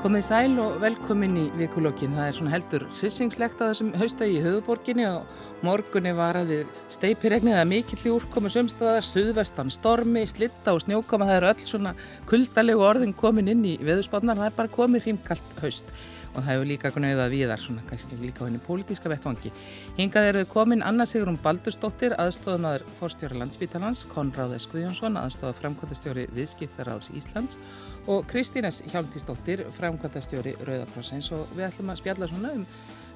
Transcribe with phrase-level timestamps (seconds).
[0.00, 2.14] Komið sæl og velkomin í vikulokkin.
[2.16, 6.70] Það er svona heldur hrisingslegt að þessum haustagi í höfuborginni og morgunni var að við
[6.96, 11.28] steipiregnið að mikill í úrkomu sömstaðar, suðvestan stormi, slitta og snjókoma.
[11.28, 11.92] Það eru öll svona
[12.30, 14.40] kuldalegu orðin komin inn í veðurspánar.
[14.40, 15.92] Það er bara komið hrímkallt haust
[16.34, 19.52] og það hefur líka gnauðað viðar, svona kannski líka henni pólitíska vettvangi.
[19.98, 24.68] Hingað eru komin Anna Sigrun Baldursdóttir, aðstofamaður fórstjóra landsbítalans, Konráð S.
[24.70, 27.60] Guðjónsson, aðstofað framkvæmtastjóri viðskiptaráðs Íslands
[28.06, 32.66] og Kristínes Hjálmtísdóttir, framkvæmtastjóri Rauðakrossins og við ætlum að spjalla svona um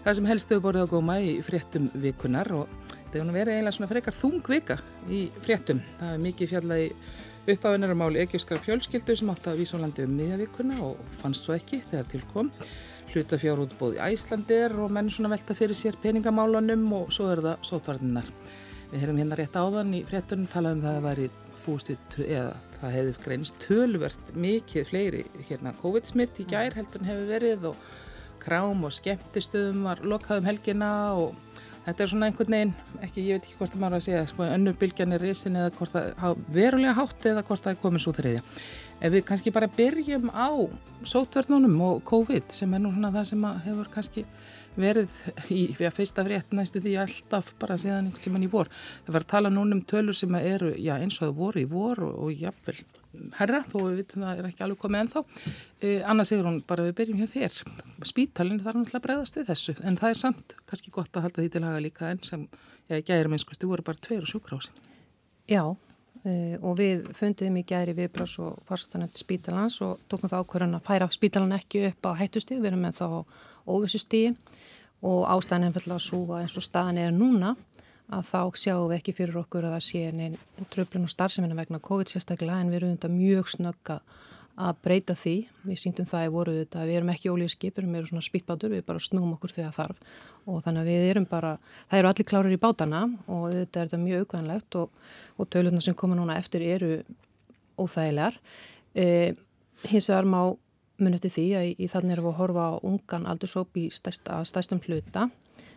[0.04, 3.76] það sem helst hefur borðið að góma í fréttum vikunar og þetta hefur verið eiginlega
[3.76, 4.76] svona frekar þung vika
[5.08, 5.80] í fréttum.
[6.00, 6.88] Það er mikið fjallað í
[7.54, 11.80] uppáðunarumáli Egypskar fjölskyldu sem átti að vísa á landi um miðjavíkuna og fannst svo ekki
[11.88, 12.22] þegar til
[13.14, 17.60] kom hlutafjárútbóð í Æslandir og menn svona velta fyrir sér peningamálunum og svo er það
[17.68, 18.26] sótvarninnar.
[18.90, 21.28] Við hefum hérna rétt áðan í fréttunum talað um það að væri
[21.64, 22.48] bústuð eða
[22.80, 27.88] það hefði greinist tölvert mikið fleiri hérna COVID-smitt í gær heldur en hefur verið og
[28.42, 31.38] krám og skemmtistöðum var lokaðum helgina og
[31.84, 32.70] Þetta er svona einhvern veginn,
[33.04, 35.72] ekki, ég veit ekki hvort það maður að segja, sko, önnur bylgjan er risin eða
[35.76, 38.42] hvort það verulega hátt eða hvort það er komið svo þriðja.
[39.04, 40.48] Ef við kannski bara byrjum á
[41.04, 44.24] sótverðnunum og COVID sem er nú svona það sem hefur kannski
[44.76, 45.12] verið
[45.54, 48.70] í fyrsta frétt næstu því alltaf bara síðan einhvern tíman í vor.
[49.06, 51.70] Það var að tala núna um tölur sem eru já, eins og það voru í
[51.70, 52.78] vor og, og jáfnvel
[53.38, 55.22] herra, þó við vitum það er ekki alveg komið ennþá.
[55.80, 57.58] Eh, Anna Sigrun, bara við byrjum hjá þér.
[58.10, 61.42] Spítalinn þarf náttúrulega að bregðast við þessu, en það er samt kannski gott að halda
[61.42, 62.46] því til haga líka enn sem,
[62.90, 64.74] gæri minnskustu voru bara tveir og sjúkrási.
[65.50, 65.62] Já,
[66.24, 70.86] eh, og við fundum í gæri viðbrás og farsóttanend spítalans og tókum það ákvörðan að
[70.88, 73.08] færa spítalan ekki upp á hættustíð, við erum með þá
[73.64, 74.34] óvissustíð
[75.04, 77.54] og ástæðan er að súa eins og staðan er núna
[78.12, 80.38] að þá sjáum við ekki fyrir okkur að það sé einn
[80.72, 83.98] tröflun og starfseminna vegna COVID sérstaklega en við erum þetta mjög snögga
[84.54, 85.34] að breyta því.
[85.66, 88.74] Við síndum það í voru þetta að við erum ekki ólíðskip, við erum svona spýtbátur,
[88.74, 91.54] við bara snúum okkur þegar þarf og þannig að við erum bara,
[91.88, 95.00] það eru allir klárir í bátana og þetta er þetta mjög aukvæðanlegt og,
[95.40, 96.98] og tölurna sem koma núna eftir eru
[97.80, 98.36] óþægilegar.
[98.94, 99.06] E,
[99.88, 100.40] hins vegar má
[101.02, 103.88] mun eftir því að í, í þannig erum við að horfa á ungan aldursóp í
[103.94, 105.28] stærsta, stærstum hluta.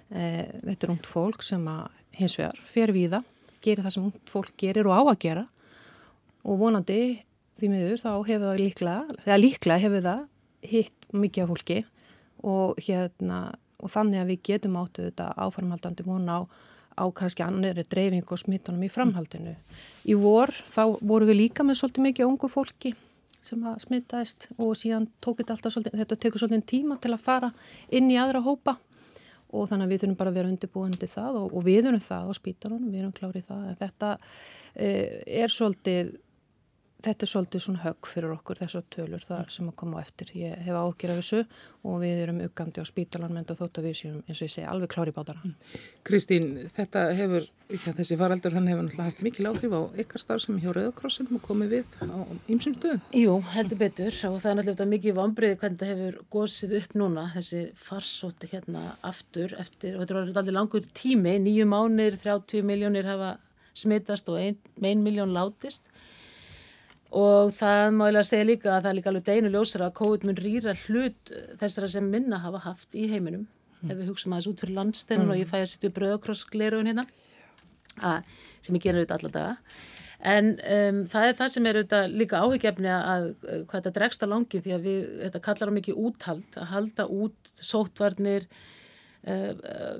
[0.09, 3.29] E, þetta er ungt fólk sem að hins vegar fer við það,
[3.65, 5.45] gerir það sem fólk gerir og á að gera
[6.47, 7.01] og vonandi
[7.57, 10.21] því miður þá hefur það líklega, eða líklega hefur það
[10.67, 11.79] hitt mikið af fólki
[12.47, 13.39] og hérna
[13.77, 16.41] og þannig að við getum áttu þetta áfarmhaldandi vona á,
[16.97, 19.53] á kannski annari dreifing og smittunum í framhaldinu.
[20.09, 22.93] Í vor þá voru við líka með svolítið mikið ungu fólki
[23.47, 27.23] sem að smittaðist og síðan tók þetta alltaf svolítið, þetta tekur svolítið tíma til að
[27.23, 27.51] fara
[27.89, 28.77] inn í aðra hópa
[29.47, 32.27] og þannig að við þurfum bara að vera undirbúandi það og, og við erum það
[32.27, 33.67] á spítalunum, við erum klárið það.
[33.79, 34.09] Þetta
[34.75, 34.89] e,
[35.43, 36.09] er svolítið,
[37.05, 39.51] þetta er svolítið svona högg fyrir okkur þessar tölur það mm.
[39.53, 40.27] sem að koma á eftir.
[40.37, 41.39] Ég hef ágjörð af þessu
[41.87, 44.65] og við erum uggandi á spítalunum en þótt að við séum, eins og ég segi,
[44.67, 45.39] alveg klárið bátara.
[45.45, 45.53] Mm.
[46.07, 47.43] Kristín, þetta hefur,
[47.77, 51.29] að þessi faraldur, hann hefur náttúrulega haft mikil áhrif á ykkar starf sem hjá Rauðakrossin
[51.37, 52.19] og komið við á
[52.49, 53.01] ýmsum stöðum.
[53.15, 57.23] Jú, heldur betur og það er náttúrulega mikið vambriði hvernig þetta hefur gósið upp núna,
[57.35, 60.57] þessi farsóti hérna aftur eftir, og þetta var allir
[67.15, 69.97] og það má ég lega segja líka að það er líka alveg deinu ljósara að
[69.99, 71.31] COVID mun rýra hlut
[71.61, 73.91] þessara sem minna hafa haft í heiminum mm.
[73.91, 75.35] ef við hugsaum aðeins út fyrir landsteinun mm.
[75.35, 77.07] og ég fæ að sitja bröðakrossgleruðun hérna
[77.97, 78.33] að,
[78.65, 79.55] sem ég gerir auðvitað alla daga
[80.27, 84.27] en um, það er það sem er auðvitað líka áhugjefni að hvað þetta dregst á
[84.27, 88.47] langi því að við, þetta kallar á mikið úthald að halda út sótvarnir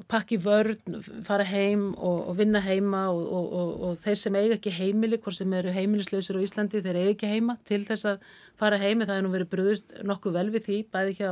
[0.08, 4.72] pakki vörn, fara heim og, og vinna heima og, og, og þeir sem eiga ekki
[4.72, 8.28] heimili, hvort sem eru heimilislausir á Íslandi, þeir eiga ekki heima til þess að
[8.60, 11.32] fara heimi, það er nú verið bröðust nokkuð vel við því, bæði hjá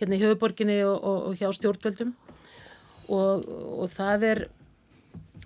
[0.00, 2.14] hérna í höfuborginni og hjá stjórnvöldum.
[3.12, 4.46] Og það er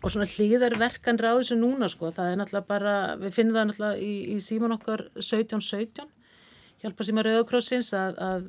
[0.01, 4.05] og svona hlýðarverkan ráðu sem núna sko, það er náttúrulega bara, við finnum það náttúrulega
[4.07, 6.07] í, í síman okkar 1717,
[6.81, 8.47] hjálpa síma Rauðakrossins að, að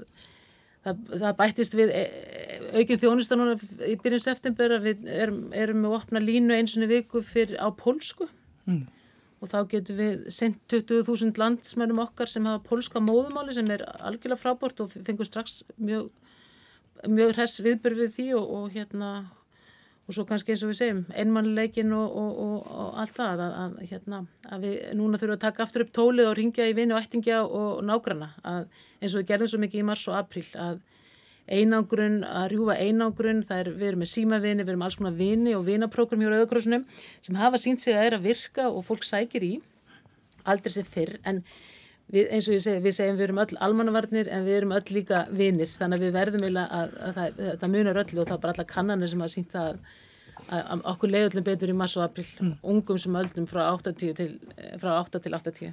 [0.85, 2.05] það, það bættist við e,
[2.79, 3.57] aukinn þjónusta núna
[3.87, 7.67] í byrjun september að við erum, erum með að opna línu einsunni viku fyrir, á
[7.75, 8.27] pólsku
[8.69, 8.81] mm.
[9.41, 14.41] og þá getum við sendt 20.000 landsmennum okkar sem hafa pólska móðumáli sem er algjörlega
[14.41, 16.09] frábort og fengur strax mjög,
[17.07, 19.11] mjög hress viðbörð við því og, og hérna
[20.07, 23.75] og svo kannski eins og við segjum einmannleikin og, og, og, allt það að, að,
[23.92, 27.03] hérna, að við núna þurfum að taka aftur upp tólið og ringja í vini og
[27.03, 28.65] ættingja og nágrana að
[29.00, 30.81] eins og við gerðum svo mikið í mars og april að
[31.51, 35.56] einangrun, að rjúfa einangrun það er, við erum með símavinni, við erum alls konar vini
[35.57, 36.86] og vinaprógram hjá Rauðakrossnum
[37.19, 39.51] sem hafa sínt sig að er að virka og fólk sækir í.
[40.48, 41.42] Aldrei sem fyrr en
[42.11, 44.95] við, eins og ég segi, við segjum við erum öll almannavarnir en við erum öll
[44.95, 45.71] líka vinir.
[45.79, 48.45] Þannig að við verðum eiginlega að, að, að, að það munar öllu og það er
[48.45, 49.83] bara alla kannanir sem að sínt það
[50.51, 52.56] að okkur leiðullum betur í mars og april mm.
[52.74, 54.33] ungum sem öllum frá 8 til,
[54.81, 55.71] frá 8 til 80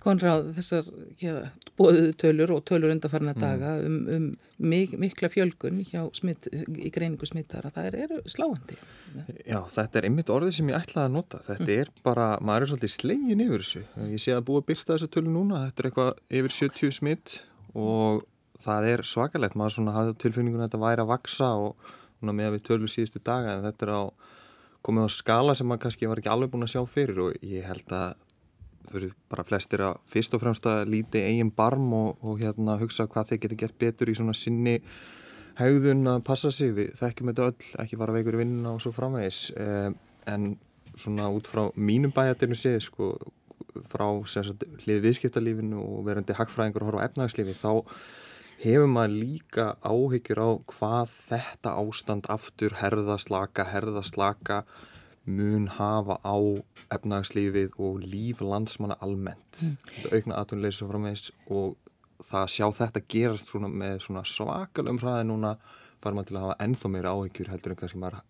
[0.00, 0.86] Konráð, þessar
[1.20, 1.34] ja,
[1.76, 3.42] bóðuðu tölur og tölur undarfarna mm.
[3.42, 4.30] daga um, um
[4.60, 5.82] mik mikla fjölgun
[6.16, 8.78] smitt, í greiningu smittara, það er, er sláandi.
[9.48, 11.40] Já, þetta er einmitt orðið sem ég ætlaði að nota.
[11.44, 11.76] Þetta mm.
[11.76, 13.84] er bara, maður er svolítið slegin yfir þessu.
[14.08, 17.38] Ég sé að búa byrta þessu tölu núna, þetta er eitthvað yfir 70 smitt
[17.76, 18.26] og
[18.60, 19.56] það er svakalegt.
[19.56, 21.90] Maður svona hafði tilfinningun að þetta væri að vaksa og
[22.26, 24.02] með að við tölum síðustu daga en þetta er á
[24.86, 27.66] komið á skala sem maður kannski var ekki alveg búin að sjá fyrir og ég
[27.68, 28.12] held að
[28.88, 32.78] þau eru bara flestir að fyrst og fremst að líti eigin barm og, og hérna
[32.80, 34.78] hugsa hvað þeir geta gert betur í svona sinni
[35.60, 36.72] haugðun að passa sig.
[36.76, 39.42] Við þekkjum þetta öll, ekki fara veikur í vinnuna og svo framvegis.
[39.60, 39.90] Eh,
[40.30, 40.54] en
[40.98, 43.12] svona út frá mínum bæjartinu séð sko
[43.90, 44.06] frá
[44.82, 47.70] hlið viðskiptalífinu og verandi hagfræðingur og horfa efnagslífi þá
[48.60, 54.62] hefur maður líka áhyggjur á hvað þetta ástand aftur herðaslaka, herðaslaka
[55.30, 56.36] mun hafa á
[56.92, 59.62] efnagslífið og líf landsmanna almennt.
[59.62, 59.76] Mm.
[59.94, 61.76] Þetta aukna aðtunleysu framvegs og
[62.24, 65.56] það sjá þetta gerast með svona svakalum hraði núna
[66.00, 68.20] fara maður til að hafa ennþá meira áhyggjur heldur en kannski maður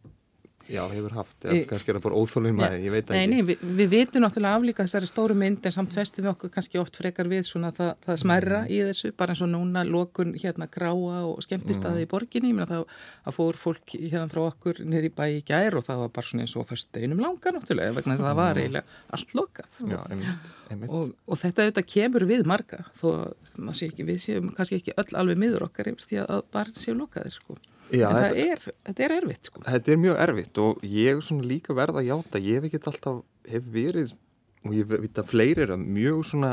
[0.70, 3.16] Já, hefur haft, eða kannski er það bara óþólum að ég veit ekki.
[3.18, 6.52] Nei, nei, við, við veitum náttúrulega aflíka þessari stóru mynd en samt festum við okkur
[6.54, 8.70] kannski oft frekar við svona það, það smerra mm.
[8.70, 12.06] í þessu, bara eins og núna lokun hérna gráa og skemmtistaði mm.
[12.06, 12.84] í borginni, ég meina það
[13.26, 16.46] að fór fólk hérna frá okkur nýri bæ í gær og það var bara svona
[16.46, 18.62] eins og fyrst einum langa náttúrulega vegna þess að það var mm.
[18.62, 19.80] eiginlega allt lokað.
[19.80, 20.94] Já, einmitt, einmitt.
[20.94, 25.40] Og, og þetta auðvitað kemur við marga þó að við séum kannski ekki öll alveg
[25.40, 27.58] miður okkar yfir því að bara séu lokaðir sko.
[27.90, 29.62] Já, en þetta er, þetta er erfitt sko.
[29.66, 33.22] Þetta er mjög erfitt og ég svona líka verða að játa, ég hef ekki alltaf
[33.50, 34.14] hef verið
[34.60, 36.52] og ég veit að fleiri er að mjög svona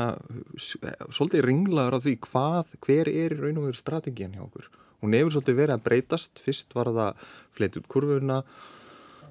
[0.58, 4.70] svolítið ringlaður á því hvað, hver er í raun og veru strategían hjá okkur.
[5.04, 8.42] Hún hefur svolítið verið að breytast, fyrst var það fleitt út kurvuna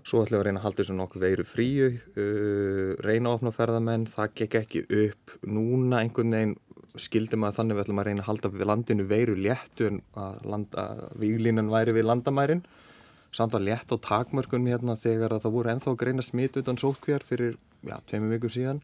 [0.07, 3.51] Svo ætlum við að reyna að halda þessu nokkuð veiru fríu, uh, reyna að opna
[3.51, 5.33] ferðamenn, það gekk ekki upp.
[5.51, 6.53] Núna einhvern veginn
[7.01, 11.01] skildum að þannig við ætlum að reyna að halda við landinu veiru léttu en að
[11.21, 12.63] výlínan væri við landamærin.
[13.35, 16.79] Samt að létt á takmörkunni hérna þegar að það voru enþá að greina smit utan
[16.79, 18.81] sótkvér fyrir ja, tveimur vikur síðan.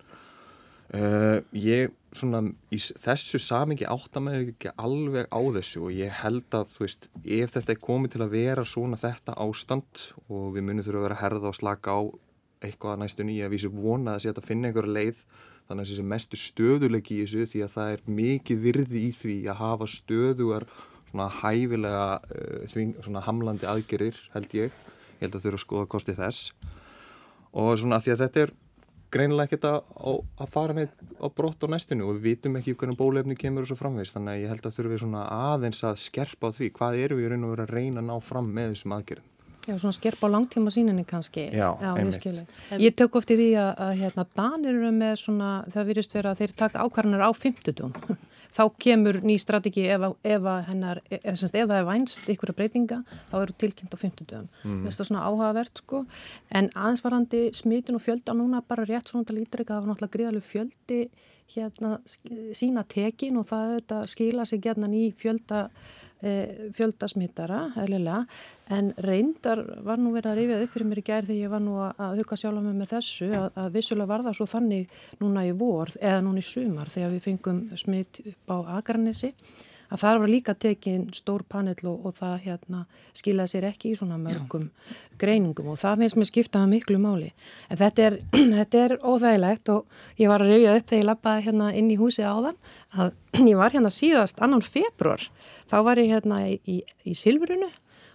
[0.93, 6.67] Uh, ég svona í þessu samingi áttamæður ekki alveg á þessu og ég held að
[6.75, 10.85] þú veist ef þetta er komið til að vera svona þetta ástand og við munum
[10.85, 12.01] þurfa að vera að herða og slaka á
[12.67, 15.23] eitthvað næstunni ég að vísu vona að þetta finna einhverja leið
[15.67, 19.37] þannig að þessi mestu stöðulegi í þessu því að það er mikið virði í því
[19.51, 20.67] að hafa stöðugar
[21.11, 24.73] svona hæfilega uh, þving, svona hamlandi aðgerir held ég,
[25.19, 26.51] ég held að þurfa að skoða kosti þess.
[27.53, 28.53] Og svona því að þetta er
[29.13, 32.97] greinilega ekkert að, að fara með á brott á næstinu og við vitum ekki hvernig
[32.97, 35.99] bólefni kemur og svo framvegs þannig að ég held að þurfum við svona aðeins að
[36.01, 38.73] skerpa á því hvað eru við raun og verið að reyna að ná fram með
[38.73, 39.29] þessum aðgerðum
[39.63, 41.47] Já, svona skerpa á langtíma síninni kannski.
[41.55, 42.51] Já, Já einmitt.
[42.83, 46.43] Ég tök ofti því að, að hérna, Danir eru með svona, það virðist vera að
[46.43, 47.91] þeir taka ákvarðanar á 50.
[48.53, 52.99] þá kemur ný strategi ef, e, ef það er vænst ykkur að breytinga,
[53.31, 54.35] þá eru tilkynnt á 50.
[54.67, 54.83] Mm.
[54.83, 56.03] Það er svona áhugavert sko.
[56.51, 61.05] En aðeins smitin og fjölda núna bara rétt svona til ítrykka af náttúrulega gríðalegu fjöldi
[61.53, 61.97] hérna
[62.55, 66.12] sína tekin og það skila sig hérna í fjölda E,
[66.77, 68.23] fjöldasmittara, eðlilega,
[68.73, 71.63] en reyndar var nú verið að rifja upp fyrir mér í gær þegar ég var
[71.63, 75.51] nú að huga sjálf með þessu að, að vissulega var það svo þannig núna í
[75.59, 79.33] vor eða núna í sumar þegar við fengum smitt upp á Akarnesi
[79.93, 82.81] að það var líka tekinn stór panel og, og það hérna,
[83.15, 84.97] skilaði sér ekki í svona mörgum Já.
[85.21, 87.29] greiningum og það finnst mér skiptaða miklu máli.
[87.69, 88.17] En þetta er,
[88.57, 91.99] þetta er óþægilegt og ég var að rifja upp þegar ég lappaði hérna inn í
[92.01, 92.59] húsið áðan
[92.97, 93.13] að
[93.51, 95.29] ég var hérna síðast annan februar,
[95.69, 97.69] þá var ég hérna í, í, í Silfrunu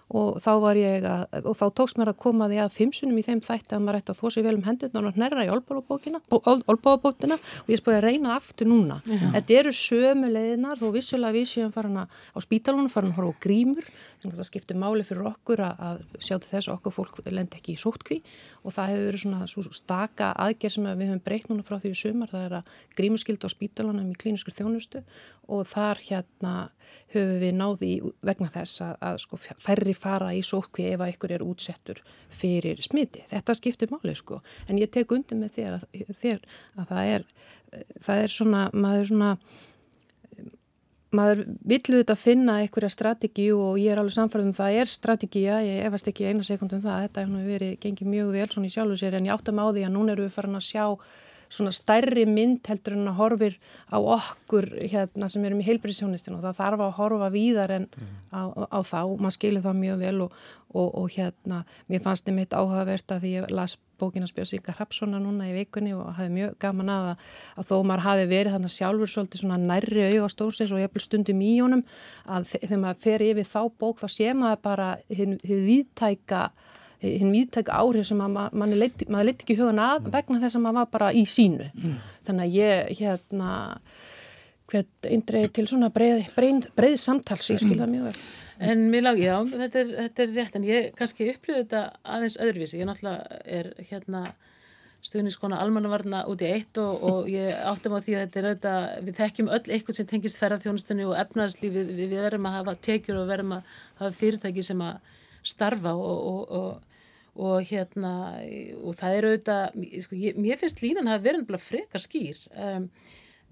[0.08, 3.24] og þá var ég að, og þá tókst mér að koma því að fimsunum í
[3.26, 6.20] þeim þætti að maður ætti að þó sér vel um hendurna og nærra í olbábókina
[6.32, 9.00] og ég spóði að reyna aftur núna.
[9.04, 9.18] Já.
[9.36, 13.36] Þetta eru sömu leiðinar þó vissulega við séum farin að á spítalunum farin að horfa
[13.36, 13.90] á grímur.
[14.18, 17.20] Þannig að það skiptir máli fyrir okkur að, að sjá til þess að okkur fólk
[17.28, 18.18] lendi ekki í sótkví
[18.64, 21.92] og það hefur verið svona svo staka aðgerð sem við höfum breykt núna frá því
[21.92, 25.04] við sumar, það er að grímuskild á spítalunum í klíniskur þjónustu
[25.48, 26.54] og þar hérna
[27.14, 27.92] höfum við náði
[28.24, 32.82] vegna þess að, að sko færri fara í sótkví ef að ykkur er útsettur fyrir
[32.84, 33.24] smiti.
[33.30, 34.42] Þetta skiptir máli sko.
[34.68, 35.88] En ég tek undir með þér að,
[36.20, 36.44] þér
[36.76, 37.26] að það er
[38.04, 39.32] það er svona, maður svona
[41.14, 45.86] maður villu þetta finna einhverja strategi og ég er alveg samfæðum það er strategía, ég
[45.88, 49.16] efast ekki eina sekundum það, þetta hefur verið gengið mjög vel svona í sjálfu sér
[49.16, 50.84] en ég áttam á því að núna eru við farin að sjá
[51.48, 56.46] svona stærri mynd heldur en að horfir á okkur hérna sem erum í heilbríðsjónistinu og
[56.46, 57.88] það þarf að horfa víðar en
[58.32, 60.38] á, á þá, maður skilir það mjög vel og,
[60.72, 65.18] og, og hérna mér fannst þið mitt áhugavert að því ég las bókina Spjósíka Hrapssona
[65.22, 67.08] núna í vikunni og hafi mjög gaman að
[67.58, 71.42] að þó maður hafi verið þannig sjálfur svolítið svona nærri auga stórsins og hef stundum
[71.42, 71.84] í honum
[72.26, 76.50] að þegar maður fer yfir þá bók þá sé maður bara hinn viðtæka
[77.02, 80.12] hinn viðtæk áhrif sem leiti, maður leiti ekki hugan að mm.
[80.16, 81.68] vegna þess að maður var bara í sínu.
[81.74, 81.98] Mm.
[82.26, 83.52] þannig að ég hérna
[84.68, 88.18] hvert eindreið til svona breið, breið, breið samtals, ég skilða mjög vel.
[88.68, 91.82] En mér langi, já, þetta er, þetta er rétt en ég kannski upplýði þetta
[92.16, 94.24] aðeins öðruvísi, ég náttúrulega er hérna
[95.06, 98.88] stuðniskona almannavarna út í eitt og, og ég áttum á því að þetta er auðvitað,
[99.06, 103.20] við þekkjum öll eitthvað sem tengist ferðarþjónustunni og efnarslífi, við, við verðum að hafa tekjur
[103.22, 105.14] og verðum að hafa fyrirtæki sem að
[105.48, 107.00] starfa og, og,
[107.38, 108.12] og hérna
[108.82, 112.44] og það er auðvitað, sko, ég, mér finnst línan að vera náttúrulega frekar skýr.
[112.54, 112.88] Um,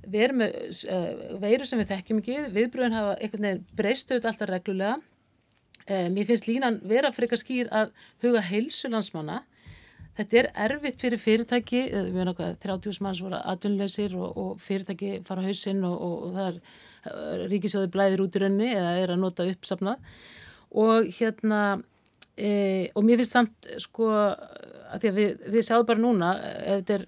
[0.07, 0.57] við erum með
[0.93, 4.97] uh, veiru sem við þekkjum ekki, viðbröðin hafa einhvern veginn breyst auðvitað alltaf reglulega.
[5.87, 7.93] Um, mér finnst línan vera frekar skýr að
[8.25, 9.43] huga heilsu landsmanna.
[10.17, 15.19] Þetta er erfitt fyrir fyrirtæki við veitum okkar 30 manns voru atvinnulegsir og, og fyrirtæki
[15.29, 19.21] fara á hausinn og, og það er ríkisjóði blæðir út í raunni eða er að
[19.21, 20.01] nota uppsafnað
[20.77, 21.61] og hérna
[22.37, 26.83] e, og mér finnst samt sko að því að við, við sjáum bara núna ef
[26.83, 27.07] þetta er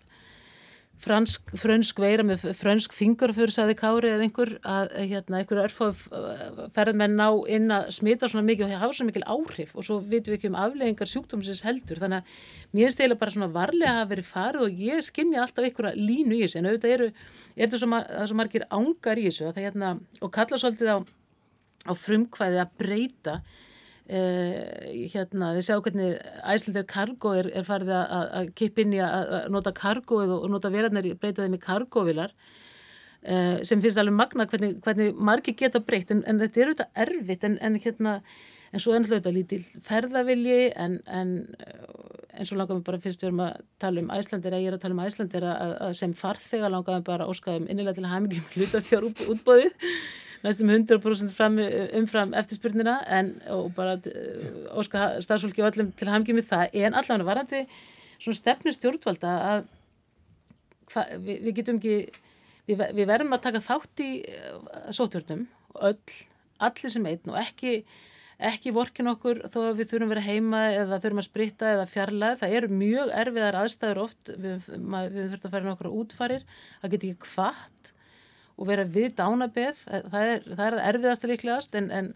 [1.03, 6.01] fransk, frönsk veira með frönsk fingur fyrir saði kári eða einhver að hérna einhverju örfáð
[6.75, 9.75] ferðmenn ná inn að smita svona mikið og það hafa svona mikil áhrif.
[9.79, 12.01] Og svo vitum við ekki um afleggingar sjúkdómsins heldur.
[12.03, 15.69] Þannig að mér eiginlega bara svona varlega að hafa verið farið og ég skinni alltaf
[15.69, 16.61] einhverja línu í þessu.
[16.61, 17.09] En auðvitað eru,
[17.55, 20.93] er þetta svo, mar svo margir ángar í þessu að það hérna og kalla svolítið
[20.95, 20.99] á,
[21.87, 23.41] á frumkvæði að breyta
[24.09, 24.55] Uh,
[25.13, 26.15] hérna, þið sjá hvernig
[26.49, 31.19] æslandir kargo er, er farið að kipp inn í að nota kargoið og nota verðarnir
[31.21, 36.23] breyta þeim í kargovilar uh, sem finnst alveg magna hvernig, hvernig margi geta breytt en,
[36.25, 38.15] en þetta er auðvitað erfitt en, en hérna
[38.73, 40.57] en svo ennlega auðvitað lítil ferðavilji
[40.87, 41.35] en, en
[42.33, 44.79] eins og langar mér bara fyrst við erum að tala um æslandir eða ég er
[44.79, 48.15] að tala um æslandir að, að sem farþega langar mér bara óskaðum innilega til að
[48.15, 49.93] hafa mikið hlutafjár útbóðið
[50.45, 51.59] næstum 100% fram,
[51.99, 56.77] umfram eftirspurnina en og bara uh, óska starfsfólki og öllum til hamgjum við það.
[56.85, 57.65] En allavega varandi
[58.19, 59.65] svona stefnu stjórnvalda að
[60.93, 61.97] hva, við, við getum ekki
[62.69, 65.49] við, við verðum að taka þátt í uh, sótjórnum
[65.89, 66.21] öll,
[66.59, 67.83] allir sem einn og ekki
[68.39, 71.87] ekki vorkin okkur þó að við þurfum að vera heima eða þurfum að spritta eða
[71.91, 74.31] fjarlæð það eru mjög erfiðar aðstæður oft.
[74.31, 76.45] Við, við þurfum að fara nokkru útfarir.
[76.79, 77.91] Það getur ekki hvart
[78.59, 82.11] og vera við dánabeð, það er það er erfiðast líklegast en, en,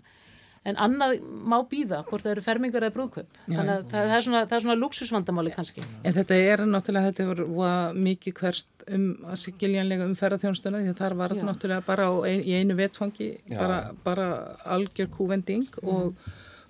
[0.68, 4.44] en annað má býða hvort það eru fermingar eða brúðkaup, þannig að það er svona,
[4.52, 5.86] svona luxusvandamáli kannski.
[6.02, 7.72] En þetta er náttúrulega, þetta voru
[8.10, 12.56] mikið hverst um að sigiljanlega um ferðarþjónstuna því þar var þetta náttúrulega bara ein, í
[12.58, 14.30] einu vetfangi, bara, bara
[14.76, 16.16] algjör kúvending og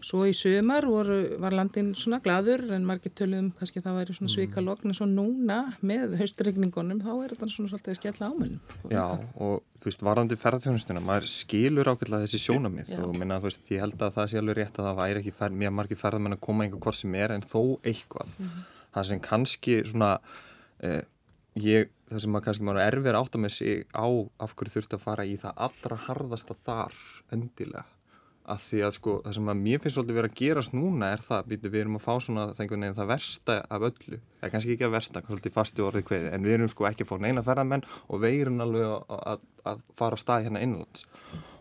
[0.03, 4.33] Svo í sömar voru, var landin svona gladur en margir töluðum kannski það væri svona
[4.33, 8.59] svika lokn en svo núna með haustregningunum þá er þetta svona svolítið skella ámunum.
[8.91, 13.73] Já og þú veist varandi ferðarþjónustuna, maður skilur ákveðlega þessi sjónamið og minna þú veist
[13.73, 16.39] ég held að það sé alveg rétt að það væri ekki fer, mjög margir ferðarmenn
[16.39, 18.37] að koma einhver hvort sem er en þó eitthvað.
[18.39, 18.69] Mm -hmm.
[18.93, 20.13] Það sem kannski svona,
[20.83, 21.03] eh,
[21.55, 24.07] ég, það sem maður kannski maður erfir átt að með sig á
[24.39, 26.95] af hverju þurft að fara í það allra harðasta þar
[27.31, 27.85] endilega
[28.53, 31.23] að því að sko það sem að mér finnst svolítið verið að gerast núna er
[31.25, 34.89] það, við, við erum að fá svona það versta af öllu, það er kannski ekki
[34.89, 37.87] að versta svolítið fasti orðið kveði, en við erum sko ekki að fá neina ferðarmenn
[38.09, 41.07] og við erum alveg að, að, fara á stað hérna innlands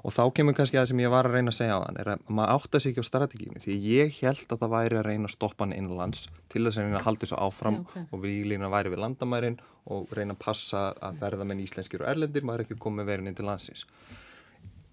[0.01, 1.99] og þá kemur kannski að það sem ég var að reyna að segja á þann
[2.01, 5.05] er að maður átta sig ekki á strategínu því ég held að það væri að
[5.07, 8.07] reyna að stoppa hann innlands til þess að reyna að halda þessu áfram okay.
[8.09, 9.59] og við lína væri við landamærin
[9.93, 13.45] og reyna að passa að ferðarmenn íslenskir og erlendir maður ekki komið verin inn til
[13.45, 13.85] landsins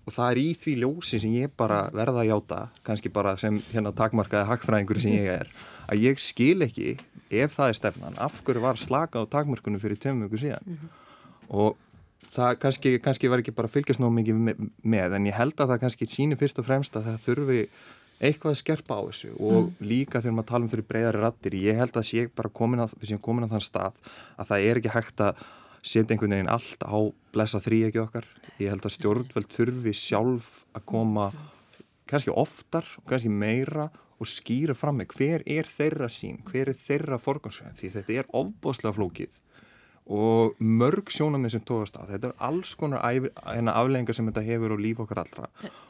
[0.09, 3.59] og það er í því ljósi sem ég bara verða að játa, kannski bara sem
[3.73, 5.51] hérna takmarkaði hakkfræðingur sem ég er
[5.89, 6.95] að ég skil ekki,
[7.29, 10.79] ef það er stefnan af hverju var slaka á takmarkunum fyrir tveim vöku síðan mm
[10.79, 10.97] -hmm.
[11.49, 11.77] og
[12.33, 15.71] það kannski, kannski var ekki bara fylgjast nóg mikið með, með, en ég held að
[15.75, 17.61] það kannski síni fyrst og fremst að það þurfi
[18.19, 19.75] eitthvað að skerpa á þessu og mm.
[19.81, 22.95] líka þegar maður tala um þurfi breyðari rattir, ég held að sé bara komin að,
[23.23, 23.95] komin að þann stað
[24.37, 25.45] að það er ekki hægt að
[25.83, 26.99] setja einhvern veginn allt á
[27.35, 28.27] blessa þrý ekki okkar.
[28.59, 31.31] Ég held að stjórnveld þurfi sjálf að koma
[32.09, 36.79] kannski oftar og kannski meira og skýra fram með hver er þeirra sín, hver er
[36.79, 39.37] þeirra forgansvæðin því þetta er ofbóðslega flókið
[40.09, 42.09] og mörg sjónamið sem tóðast á.
[42.09, 45.49] Þetta er alls konar hérna, afleggingar sem þetta hefur og líf okkar allra.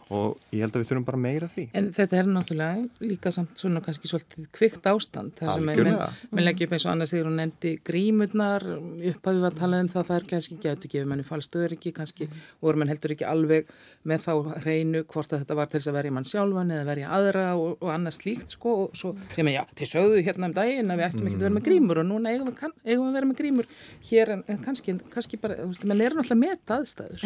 [0.08, 1.66] Og ég held að við þurfum bara meira því.
[1.76, 5.34] En þetta er náttúrulega líka samt svona kannski svolítið kvikt ástand.
[5.36, 8.64] Þar sem við leggjum eins og annars þegar hún nefndi grímurnar,
[9.12, 11.74] upphafið var að tala um það það er kannski ekki að þetta gefur manni falstöður
[11.76, 12.46] ekki kannski mm.
[12.64, 13.68] voru mann heldur ekki alveg
[14.08, 14.32] með þá
[14.64, 17.76] hreinu hvort að þetta var til þess að verja mann sjálfan eða verja aðra og,
[17.76, 18.74] og annað slíkt sko.
[18.86, 19.64] Og svo þegar maður já,
[24.08, 27.24] hér en, en kannski, kannski bara, þú veist, mann er náttúrulega með aðstæður.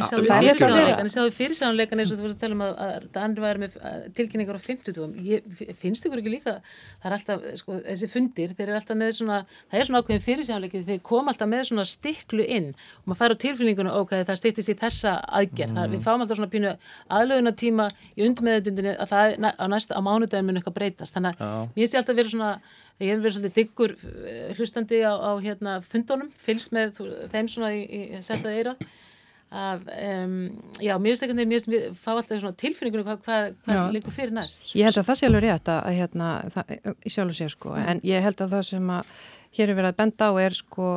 [1.03, 3.77] En sjáðu fyrirsjónuleikan eins og þú veist að tala um að að Danri væri með
[4.17, 5.75] tilkynningar á 50.
[5.81, 6.57] Finnst ykkur ekki líka,
[7.03, 9.39] það er alltaf, sko, þessi fundir, þeir eru alltaf með svona,
[9.71, 13.37] það er svona ákveðin fyrirsjónuleikið, þeir koma alltaf með svona stiklu inn og maður fær
[13.37, 15.97] á tilfinningunum, ok, það stittist í þessa aðgerð, mm.
[15.97, 16.75] við fáum alltaf svona pínu
[17.19, 21.67] aðlöguna tíma í undmeðutundinu að það á næsta, á mánudagin mun eitthvað breytast, þannig að
[21.77, 22.55] mér sé alltaf verið svona
[23.01, 27.01] ég hef verið svolítið diggur eh, hlustandi á, á hérna fundunum, fylgst með
[27.33, 28.77] þeim svona í, í seltaði eira
[29.53, 30.37] að, um,
[30.81, 34.35] já, mér finnst ekki að mér fá alltaf svona tilfinningunum hvað, hvað, hvað líkur fyrir
[34.37, 34.73] næst.
[34.79, 36.73] Ég held að það sé alveg rétt að, að hérna, það,
[37.05, 37.89] sjálf og sér sko, mm.
[37.93, 39.13] en ég held að það sem að
[39.53, 40.89] hér er verið að benda á er sko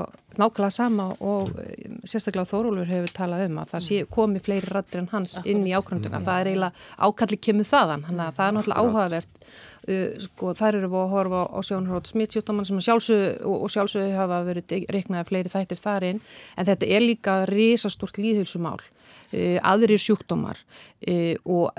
[0.41, 5.03] nákvæmlega sama og eh, sérstaklega Þórólfur hefur talað um að það sé komi fleiri rættir
[5.03, 8.57] en hans inn í ákvönduna, það er eiginlega ákalli kemur þaðan, þannig að það er
[8.57, 9.47] náttúrulega áhugavert.
[9.85, 14.87] Uh, sko þær eru að horfa á sjónhrótt smittsjúttáman sem sjálfsög og sjálfsög hafa verið
[14.89, 16.21] reiknaði fleiri þættir þar inn.
[16.57, 18.79] En þetta er líka risastort líðhilsumál
[19.65, 20.59] aðrir sjúkdómar
[21.09, 21.71] uh, og,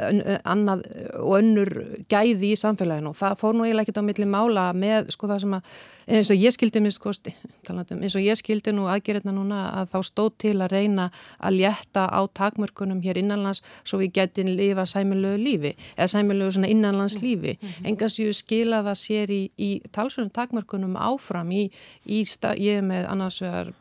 [0.45, 0.87] annað,
[1.21, 1.71] og önnur
[2.11, 5.45] gæði í samfélaginu og það fór nú eiginlega ekkert á milli mála með sko það
[5.45, 5.71] sem að
[6.07, 7.13] eins og ég skildi mér sko
[7.71, 12.07] eins og ég skildi nú aðgerðina núna að þá stóð til að reyna að létta
[12.07, 17.57] á takmörkunum hér innanlands svo við getum lifa sæmilögu lífi eða sæmilögu svona innanlands lífi
[17.57, 17.89] mm -hmm.
[17.91, 21.71] engasjú skila það sér í, í talsverðum takmörkunum áfram í,
[22.05, 23.73] í stað, ég með annars vegar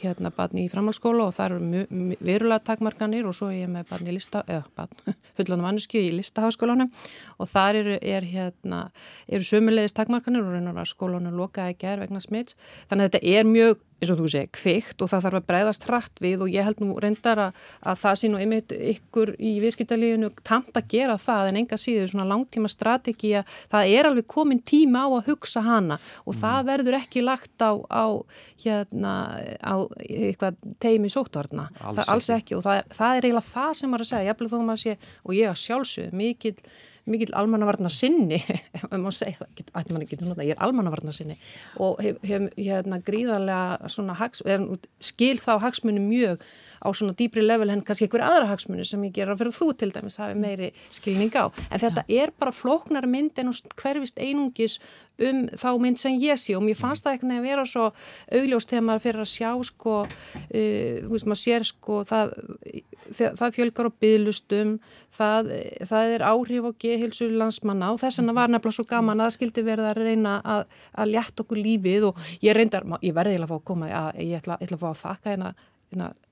[0.00, 4.12] hérna barni í framhalskóla og það eru verulega takmarkanir og svo er ég með barni
[4.12, 6.90] í lista, eða barni, fullanum mannesku í listaháskólanum
[7.38, 8.84] og þar eru, er hérna,
[9.28, 12.58] eru sömulegis takmarkanir og reynar að skólanum lokaði gerð vegna smitts.
[12.90, 15.86] Þannig að þetta er mjög eins og þú segir, kvikt og það þarf að breyðast
[15.88, 19.54] hratt við og ég held nú reyndar að, að það sé nú einmitt ykkur í
[19.64, 24.28] viðskiptalífinu tamt að gera það en enga síður svona langtíma strategi að það er alveg
[24.30, 26.40] komin tíma á að hugsa hana og mm.
[26.44, 28.06] það verður ekki lagt á, á
[28.64, 29.14] hérna
[29.60, 32.58] á eitthvað teimi sótvarna, alls það alls ekki.
[32.58, 34.98] og það, það er eiginlega það sem maður að segja, æfla þó að maður sé
[35.24, 36.56] og ég að sjálfsög mikil
[37.10, 38.40] mikil almannavarna sinni
[38.74, 41.38] ef maður segja það, ætti mann ekki til að nota ég er almannavarna sinni
[41.82, 44.44] og hef, hef hérna gríðarlega svona hags,
[45.04, 46.44] skil þá hagsmunni mjög
[46.84, 49.90] á svona dýbri level henn kannski einhverja aðra hagsmunni sem ég gera fyrir þú til
[49.94, 52.24] dæmis hafi meiri skilning á en þetta ja.
[52.24, 54.78] er bara flóknar mynd en hverfist einungis
[55.22, 57.86] um þá mynd sem ég sé og mér fannst það eitthvað að vera svo
[58.34, 62.34] augljóst þegar maður fyrir að sjá sko, uh, þú veist maður sér sko það,
[63.12, 64.72] það fjölgar á byðlustum,
[65.18, 65.52] það,
[65.90, 69.36] það er áhrif á gehilsu landsmanna og þess vegna var nefnilega svo gaman að það
[69.38, 70.64] skildi verið að reyna að,
[70.94, 74.42] að létta okkur lífið og ég reyndar, ég verði að fá að koma, að, ég
[74.42, 75.54] ætla, ætla að fá að þakka hérna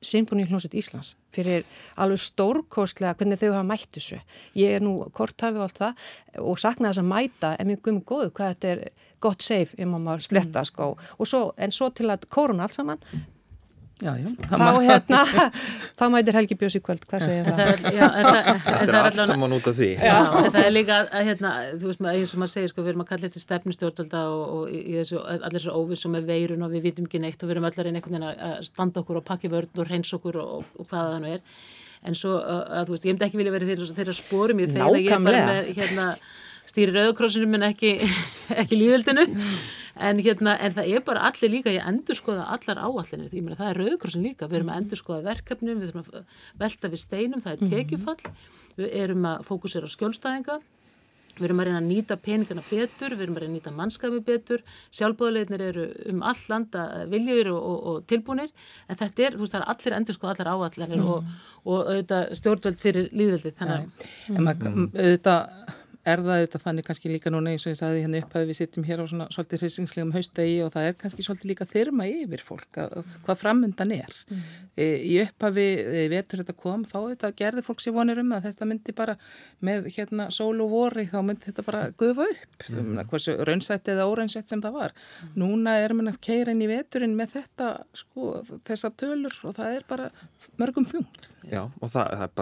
[0.03, 1.63] Symfóni hljómsveit Íslands fyrir
[2.01, 4.19] alveg stórkostlega hvernig þau hafa mætt þessu.
[4.59, 8.07] Ég er nú korthafi og allt það og sakna þess að mæta en mjög gummið
[8.11, 8.83] góðu hvað þetta er
[9.23, 13.03] gott safe ef maður sletta sko og svo, en svo til að kórun allt saman
[14.03, 14.29] Já, já.
[14.51, 15.19] Þá, hérna,
[15.99, 17.83] þá mætir Helgi Björns í kvöld, hvað segir það?
[18.65, 19.91] Það er allt saman út af því.
[19.95, 22.93] Já, en það er líka, hérna, þú veist maður, eins og maður segir, sko, við
[22.95, 26.75] erum að kalla þetta stefnustjórnalda og, og í þessu, allir þessu óvissum með veirun og
[26.75, 29.27] við vitum ekki neitt og við erum allar einn einhvern veginn að standa okkur og
[29.29, 31.45] pakki vörn og reyns okkur og, og hvaða það nú er.
[32.03, 34.99] En svo, að, þú veist, ég hef ekki vilja verið þeirra, þeirra spórum, ég feila
[34.99, 36.09] ég bara með, hérna,
[36.67, 37.95] stýri rauðkrossinu en ekki,
[38.65, 39.29] ekki líðveldinu
[40.03, 43.57] en, hérna, en það er bara allir líka ég endur skoða allar áallinir því að
[43.63, 47.03] það er rauðkrossin líka, við erum að endur skoða verkefnum við erum að velta við
[47.05, 47.73] steinum það er mhm.
[47.73, 48.37] tekjufall,
[48.79, 50.63] við erum að fókusera á skjólstæðinga.
[51.33, 54.19] Við erum að reyna að nýta peningana betur við erum að reyna að nýta mannskapi
[54.27, 54.65] betur.
[54.93, 58.51] Sjálfbóðleginir eru um all landa viljur og, og, og tilbúinir
[58.85, 61.09] en þetta er, þú veist, það er allir endur skoða allar áallinir mm.
[61.15, 61.31] og,
[61.65, 63.79] og auðvitað stjórnvöld fyrir líðveldi þannig
[65.33, 68.49] að er það auðvitað þannig kannski líka núna eins og ég sagði hérna upp að
[68.49, 72.07] við sittum hér á svona svolítið hrissingslegum haustegi og það er kannski svolítið líka þyrma
[72.11, 74.17] yfir fólk að, hvað framöndan er.
[74.27, 74.43] Mm.
[74.75, 78.49] E, í upphafi e, vetur þetta kom þá auðvitað gerði fólk sér vonir um að
[78.49, 79.17] þetta myndi bara
[79.63, 83.03] með hérna sól og vori þá myndi þetta bara gufa upp mm.
[83.13, 84.97] hversu raunsætt eða óraunsætt sem það var.
[85.23, 85.35] Mm.
[85.45, 89.79] Núna er mann að keira inn í veturinn með þetta sko þessa tölur og það
[89.79, 90.11] er bara
[90.59, 91.07] mörgum fjúl.
[91.47, 92.35] Já og það, það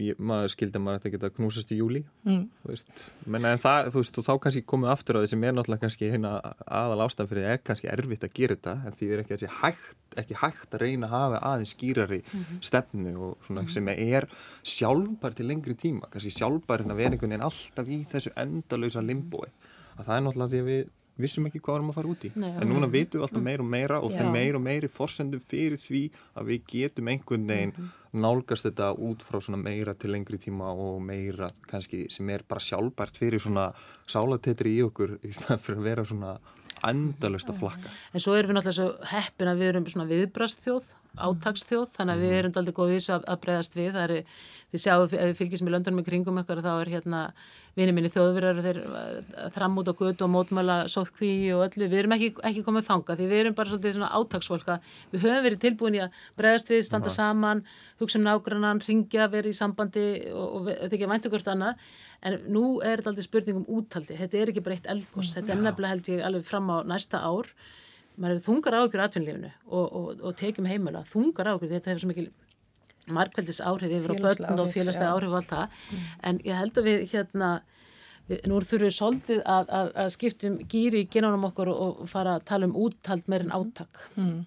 [0.00, 2.40] ég, maður skildi að maður ætti að geta knúsast í júli mm.
[2.62, 5.44] þú veist, menn en það þú veist, og þá kannski komið aftur á því sem
[5.46, 6.32] er náttúrulega kannski hérna
[6.64, 10.18] aðal ástæðan fyrir því er kannski erfitt að gera þetta, en því er ekki, hægt,
[10.24, 12.64] ekki hægt að reyna að hafa aðeins skýrari mm -hmm.
[12.70, 13.74] stefnu og svona mm -hmm.
[13.74, 14.28] sem er
[14.62, 19.48] sjálfbar til lengri tíma kannski sjálfbarinn að vera einhvern veginn alltaf í þessu endalösa limbói
[19.98, 20.84] að það er náttúrulega því að við
[21.20, 23.64] vissum ekki hvað varum að fara út í Nei, en núna vitum við alltaf meira
[23.64, 26.02] og meira og þeim meira og meiri fórsendum fyrir því
[26.34, 27.92] að við getum einhvern veginn -hmm.
[28.24, 32.60] nálgast þetta út frá svona meira til lengri tíma og meira kannski sem er bara
[32.60, 33.72] sjálfbært fyrir svona
[34.06, 36.38] sálatetri í okkur í staðan fyrir að vera svona
[36.84, 37.88] endalust að flakka.
[38.12, 42.22] En svo erum við náttúrulega svo heppin að við erum svona viðbrastþjóð átagsþjóð, þannig að
[42.22, 42.38] við mhm.
[42.38, 44.14] erum aldrei góðið að, að breyðast við, það er
[44.72, 47.20] þið sjáu, ef við fylgjum í löndunum í kringum eitthvað þá er hérna
[47.74, 48.78] vinið minni þjóðverðar þeir
[49.54, 53.16] fram út á gutt og mótmæla sóðkví og öllu, við erum ekki, ekki komið þanga
[53.18, 54.76] því við erum bara svolítið svona átagsfólka
[55.12, 57.16] við höfum verið tilbúin í að breyðast við standa Aha.
[57.18, 57.64] saman,
[58.02, 61.86] hugsa um nágrannan ringja, verið í sambandi og þetta ekki væntu hvert annað,
[62.22, 65.64] en nú er þetta aldrei spurning um úttaldi, þetta er ekki breytt eldgós, þetta er
[65.64, 67.50] nefnilega held ég alveg fram á næsta ár.
[68.14, 72.10] Maður hefur þungar ágjur aðtunlífinu og, og, og tekjum heimila, þungar ágjur þetta hefur svo
[72.12, 72.28] mikil
[73.06, 76.10] markveldis áhrif yfir á börn og félagslega áhrif og allt það mm.
[76.30, 77.50] en ég held að við hérna
[78.28, 82.38] við, nú þurfum við svolítið að, að, að skiptum gýri í genánum okkur og, fara
[82.38, 84.38] að tala um úttald meirinn áttak mm.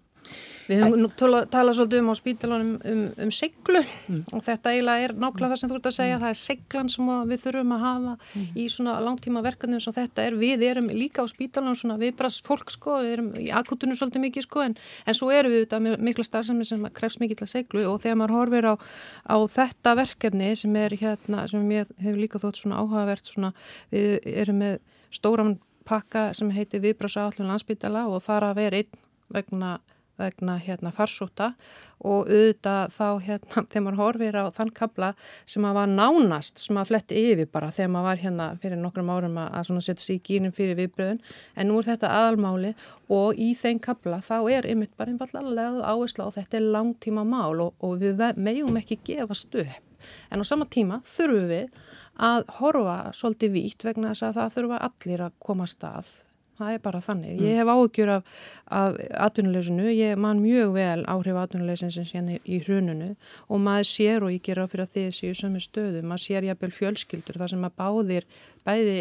[0.68, 4.24] Við höfum nú talað svolítið um á spítalunum um, um seglu mm.
[4.36, 6.24] og þetta eiginlega er nákvæmlega það sem þú ert að segja, mm.
[6.24, 8.50] það er seglan sem við þurfum að hafa mm.
[8.52, 12.74] í svona langtíma verkefnum sem þetta er, við erum líka á spítalunum svona viðbrast fólk
[12.74, 16.28] sko, við erum í akutunum svolítið mikið sko en, en svo erum við með mikla
[16.28, 18.76] starfsemi sem krefst mikið til að seglu og þegar maður horfir á,
[19.24, 23.56] á þetta verkefni sem er hérna, sem ég hefur líka þótt svona áhugavert svona,
[23.94, 24.80] við erum með
[25.16, 29.78] stóran pakka sem heitir viðbrasa allur landsbítala og þar að vera einn vegna
[30.20, 31.52] vegna hérna farsóta
[31.98, 35.12] og auðvitað þá hérna þegar maður horfir á þann kabla
[35.50, 39.12] sem að var nánast sem að fletti yfir bara þegar maður var hérna fyrir nokkrum
[39.14, 41.24] árum að, að setja sér í gýrin fyrir viðbröðun
[41.56, 42.74] en nú er þetta aðalmáli
[43.14, 47.62] og í þeim kabla þá er ymitt bara einfallega áherslu á þetta er langtíma mál
[47.64, 49.84] og, og við meðjum ekki gefast upp.
[50.30, 51.82] En á sama tíma þurfum við
[52.22, 56.14] að horfa svolítið vítt vegna þess að það þurfa allir að koma stað
[56.58, 57.36] það er bara þannig.
[57.36, 57.44] Mm.
[57.46, 58.34] Ég hef áhugjur af,
[58.80, 63.14] af atvinnuleysinu, ég man mjög vel áhrif atvinnuleysins hérna í hrununu
[63.48, 66.50] og maður sér og ég ger á fyrir að þið séu sömu stöðu, maður sér
[66.50, 68.28] jafnvel fjölskyldur þar sem að báðir,
[68.68, 68.98] bæði,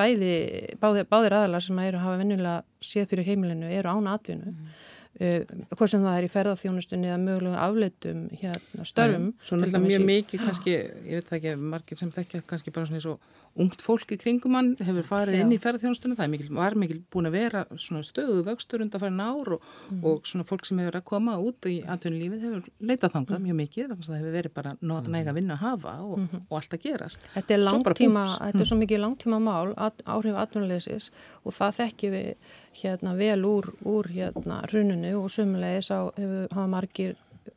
[0.00, 0.34] bæði,
[0.82, 4.52] báðir, báðir aðalar sem að eru að hafa vennilega séð fyrir heimilinu eru án atvinnu.
[4.52, 4.76] Mm.
[5.16, 9.30] Uh, hvort sem það er í ferðarþjónustunni eða mögulega afleitum hérna störfum.
[9.40, 13.00] Svo náttúrulega mjög mikið kannski, ég veit það ekki, margir sem þekkja kannski bara svona
[13.00, 15.42] eins og ungt fólk í kringum hann hefur farið Já.
[15.42, 19.22] inn í ferðarþjónustunni, það mikil, var mikil búin að vera svona stöðu vöxtur undan farin
[19.22, 20.02] ár og, mm.
[20.10, 23.46] og svona fólk sem hefur að koma út í atvinnulífið hefur leitað þangað mm.
[23.46, 25.08] mjög mikið, þannig að það hefur verið bara mm.
[25.14, 26.44] næga að vinna að hafa og, -hmm.
[26.44, 27.26] og allt að gerast.
[27.32, 29.72] Þetta er langtíma, þetta er svo mikið langtíma mál,
[30.04, 30.36] áhrif
[32.82, 37.16] hérna vel úr, úr hérna hruninu og sumulegis hafa margir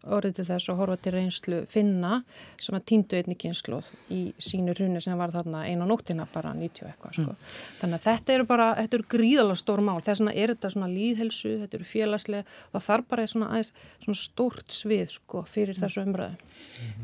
[0.09, 2.19] orðið til þess að horfa til reynslu finna
[2.61, 3.79] sem að týndu einni kynslu
[4.13, 7.33] í sínu hrunni sem var þarna einu á nóttina bara 90 eitthvað sko.
[7.33, 7.55] mm.
[7.81, 10.91] þannig að þetta eru bara, þetta eru gríðalega stór mál þess vegna er þetta svona
[10.93, 13.73] líðhelsu þetta eru félagslega, það þarf bara svona, aðeins,
[14.05, 15.83] svona stórt svið sko fyrir mm.
[15.83, 16.55] þessu umröðu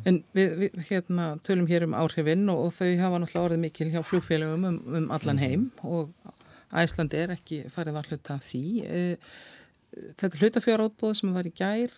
[0.07, 3.91] En við, við hérna, tölum hér um áhrifinn og, og þau hafa náttúrulega orðið mikil
[3.91, 6.13] hjá flugfélagum um, um allan heim og
[6.81, 8.65] Æslandi er ekki farið var hlut af því.
[8.85, 9.37] Uh,
[10.19, 11.91] þetta hlutafjárátbóð sem var í gær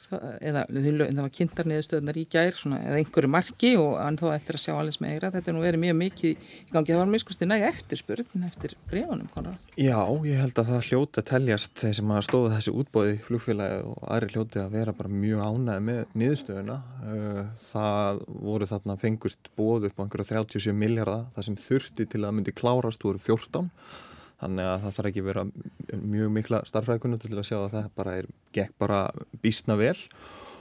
[0.44, 4.58] eða það var kynntar niðurstöðunar í gær svona, eða einhverju marki og en þó eftir
[4.58, 7.24] að sjá allir meira, þetta er nú verið mjög mikið í gangi, það var mjög
[7.24, 9.58] skusti næg eftirspurð eftir bregunum konar.
[9.80, 13.80] Já, ég held að það hljóti að teljast þeir sem að stóða þessi útbóði flugfélagi
[13.92, 16.80] og aðri hljóti að vera bara mjög ánæði með niðurstöðuna.
[17.08, 22.26] Uh, það voru þarna fengust bóð upp á einhverja 37 miljardar það sem þurfti til
[22.26, 23.72] að myndi klárast voru 14
[24.42, 25.46] þannig að það þarf ekki vera
[25.98, 29.00] mjög mikla starfræðkunum til að sjá að það bara er gekk bara
[29.42, 29.96] bísna vel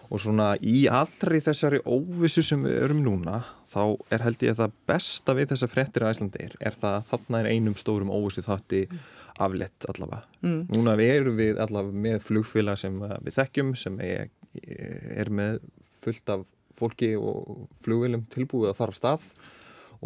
[0.06, 3.80] og svona í allri þessari óvissu sem við erum núna þá
[4.14, 7.40] er held ég að það besta við þessa frettir á Æslandir er það að þarna
[7.40, 8.84] er einum stórum óvissu þátti
[9.42, 10.22] aflett allavega.
[10.44, 10.60] Mm.
[10.72, 14.30] Núna við erum við allavega með flugfélag sem við þekkjum sem er,
[14.62, 15.58] er með
[16.00, 19.28] fullt af fólki og flugvilum tilbúið að fara á stað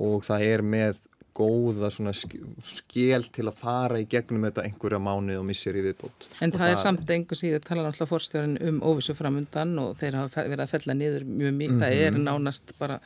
[0.00, 1.06] og það er með
[1.40, 6.28] góða svona skil til að fara í gegnum þetta einhverja mánuð og missir í viðbót.
[6.40, 10.18] En það, það er samt einhver síður tala náttúrulega fórstjóðin um óvissu framundan og þeir
[10.20, 11.84] hafa verið að fella niður mjög mikið, mm -hmm.
[11.84, 12.26] það er mhm.
[12.28, 13.00] nánast bara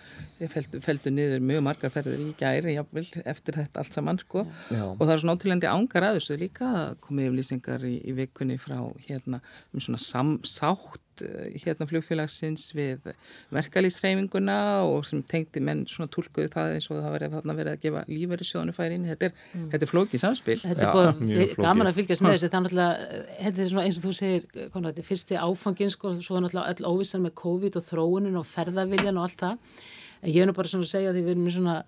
[0.54, 4.84] feldu, feldu niður mjög margar ferður í gæri jáfnvel eftir þetta allt saman sko Já.
[4.90, 6.68] og það er svona ótilandi ángar að þessu líka
[7.04, 9.40] komið yfirlýsingar í, í vikunni frá hérna
[9.72, 13.10] um svona samsátt eh, hérna flugfélagsins við
[13.54, 17.84] verkalýsreifinguna og sem tengdi menn svona tólkuðu það eins og það var þarna verið að
[17.86, 19.08] gefa lífeyri sjónu færi inn.
[19.12, 19.66] Þetta er, mm.
[19.78, 20.58] er flókið samspil.
[20.64, 22.52] Þetta er búin gaman að fylgjast með þessi.
[22.54, 23.04] Þannig að
[23.40, 26.46] þetta er svona eins og þú segir, konar, þetta er fyrsti áfangin sko, svo er
[26.46, 29.84] náttúrulega öll óvissan með COVID og þróunin og ferðaviljan og allt það.
[30.24, 31.78] En ég er nú bara svona að segja því við erum svona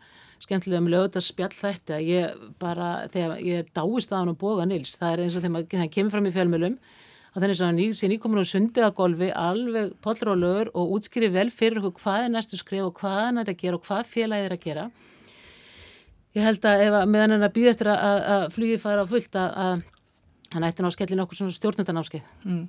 [0.43, 4.39] skemmtilega með lögða spjall þetta að ég bara, þegar ég er dáist að hann og
[4.41, 6.79] boga Nils, það er eins og þegar það kemur fram í fjölmjölum
[7.37, 11.51] að þannig að hann sé nýkomin á sundið að golfi alveg pollrólegur og útskýri vel
[11.53, 14.47] fyrir okkur hvað er næstu skrif og hvað hann er að gera og hvað félagið
[14.47, 14.87] er að gera
[16.37, 19.11] ég held að ef að meðan hann að býða eftir að, að flugið fara á
[19.13, 19.85] fullt að, að
[20.55, 22.65] hann ætti ná skellin okkur svona stjórnundanáskið mm.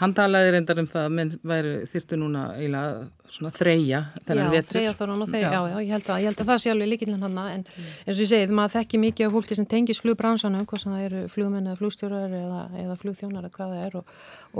[0.00, 4.68] Hann talaði reyndar um það að menn væri þyrtu núna eiginlega svona þreyja þennan vetur.
[4.68, 6.72] Já, þreyja þorran og þreyja, já, já, ég held að, ég held að það sé
[6.72, 7.88] alveg líkillin hann en mm.
[8.04, 11.04] eins og ég segið, maður þekki mikið af fólki sem tengis flugbransanum, hvað sem það
[11.08, 14.12] eru flugmenn eða flugstjórar eða, eða flugþjónar eða hvað það er og,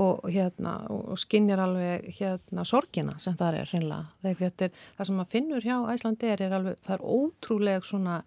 [0.04, 5.32] og hérna og skinnir alveg hérna sorgina sem það er hreinlega, þegar það sem maður
[5.34, 8.18] finnur hjá Æslandi er, er alveg, það er ótrúlega svona,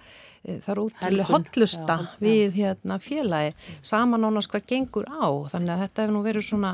[0.44, 3.54] eh, það er ótrúlega hotlusta já, við hérna félagi,
[3.92, 6.74] saman ánast hvað gengur á, þannig að þetta hefur nú verið svona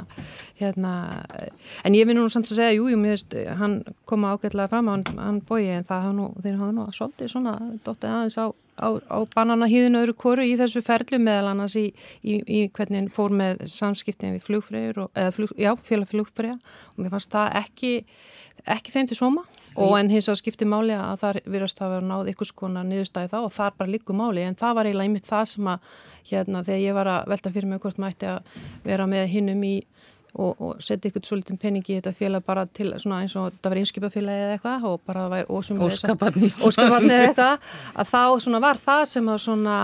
[0.59, 0.93] hérna,
[1.83, 3.75] en ég finn nú samt að segja, jú, jú, mér veist hann
[4.09, 7.53] koma ágætlega fram hann, hann bói en það nú, þeir hafa nú svolítið svona
[7.85, 8.45] dóttið aðeins á,
[8.77, 11.87] á, á bananahýðinu öðru koru í þessu ferlu meðal annars í,
[12.21, 17.15] í, í hvernig fór með samskiptin við flugfræður eða flug, já, félag flugfræða og mér
[17.15, 17.93] fannst það ekki
[18.67, 19.45] ekki þeim til soma
[19.77, 23.29] og en hins að skipti máli að það virðast að vera náð ykkur skona niðurstæði
[23.29, 25.91] þá og það er bara líku máli en það var eiginlega einmitt það sem að
[26.31, 29.61] hérna þegar ég var að velta fyrir mig hvort maður ætti að vera með hinnum
[29.67, 29.75] í
[30.37, 33.55] og, og setja ykkur svo litin pening í þetta félag bara til svona eins og
[33.57, 35.47] það var einskipafélagi eða eitthvað og bara það væri
[36.67, 37.67] óskaparni eða eitthvað.
[37.97, 39.77] Að þá svona var það sem að, svona,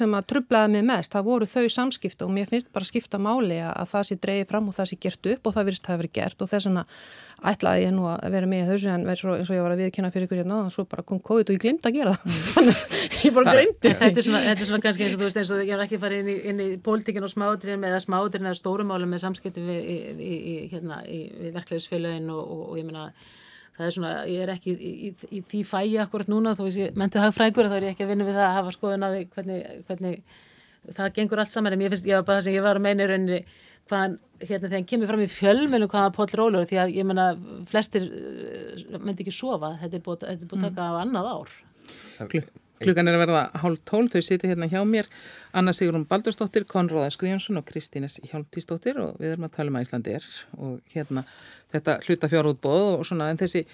[0.00, 3.60] sem að trublaði mig mest, það voru þau samskipta og mér finnst bara skipta máli
[3.64, 5.98] að það sé dreyið fram og það sé gert upp og það virðist að það
[5.98, 6.80] hefur gert og þess að
[7.46, 10.10] ætlaði ég nú að vera með þessu en verður eins og ég var að viðkynna
[10.14, 12.38] fyrir ykkur hérna og svo bara kom COVID og ég glemt að gera það.
[12.54, 12.80] Þannig
[13.22, 15.62] ég bara glemti þetta er þetta er svona kannski eins og þú veist eins og
[15.62, 19.14] ég er ekki farið inn í, inn í pólitíkin og smáðurinn eða smáðurinn eða stórumálum
[19.14, 23.06] með samskipti við, í, í, hérna, við verklegisfélagin og, og, og ég meina
[23.78, 27.70] það er svona, ég er ekki í því fæi akkurat núna þó ég mentu hagfrækur
[27.70, 30.38] þá er ég ekki að vinna við það að hafa skoðun að hvernig, hvernig
[30.96, 31.74] það gengur allt saman.
[31.74, 33.40] En ég finnst, ég var bara það sem ég var að meina í rauninni
[33.90, 37.26] hvaðan, hérna þegar hann kemur fram í fjölmjölu hvaðan Póll Rólur, því að ég menna
[37.70, 39.74] flestir uh, myndi ekki sofa.
[39.82, 40.64] Þetta er búið að mm.
[40.68, 41.58] taka á annað ár.
[42.28, 42.48] Kluk,
[42.78, 45.08] Klukkan er að verða hálf tól, þau siti hérna hjá mér.
[45.56, 49.86] Anna Sigrun Baldurstóttir, Konráða Skvíjansson og Kristínes Hjálptístóttir og við erum að tala um að
[49.86, 51.24] Íslandi er og hérna
[51.74, 53.64] þetta hluta fjárútbóð og svona en þessi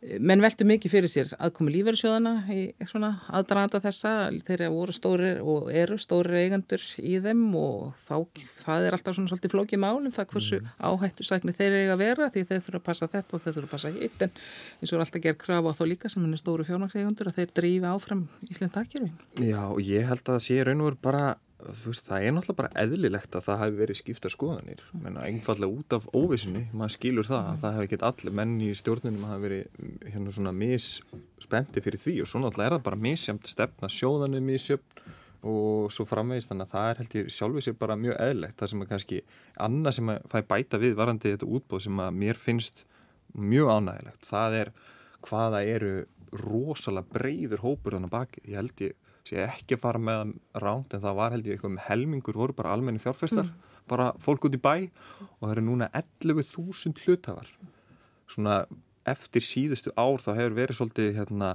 [0.00, 4.12] menn veldu mikið fyrir sér aðkomi lífverðsjóðana í svona aðdraðanda þessa
[4.48, 8.14] þeirra voru stóri og eru stóri eigandur í þeim og þá,
[8.62, 10.70] það er alltaf svona svolítið flókið málum það hversu mm.
[10.88, 13.68] áhættu sækni þeir eru að vera því þeir þurfa að passa þetta og þeir þurfa
[13.68, 14.34] að passa hitt en
[14.80, 17.54] eins og er alltaf gerð krafa á þá líka sem er stóru fjármakseigandur að þeir
[17.60, 19.12] drífi áfram Ísland takkjörfi.
[19.44, 21.24] Já og ég held að það sé raun og veru bara
[21.60, 24.82] Veist, það er náttúrulega bara eðlilegt að það hefði verið skipta skoðanir.
[25.24, 29.24] Einfallega út af óvissinni maður skilur það að það hefði gett allir menn í stjórnunum
[29.26, 32.14] að hafa verið hérna svona misspendi fyrir því.
[32.24, 35.08] Og svo náttúrulega er það bara misjamt stefna sjóðanir missjöfn
[35.50, 38.58] og svo framvegist þannig að það er held ég sjálfið sér bara mjög eðlilegt.
[38.60, 39.20] Það sem er kannski
[39.66, 42.84] annað sem að fæ bæta við varandi þetta útbóð sem að mér finnst
[43.36, 44.72] mjög ánægilegt það er
[45.26, 45.94] hvaða eru
[46.30, 48.96] rosalega breyður hópur þannig baki ég held ég
[49.28, 52.56] sé ekki að fara með ránt en það var held ég eitthvað með helmingur voru
[52.56, 53.82] bara almenni fjárfestar, mm.
[53.90, 54.74] bara fólk út í bæ.
[55.38, 57.50] Og það eru núna 11.000 hlutafar
[58.30, 58.62] svona
[59.08, 61.54] eftir síðustu ár þá hefur verið svolítið hérna,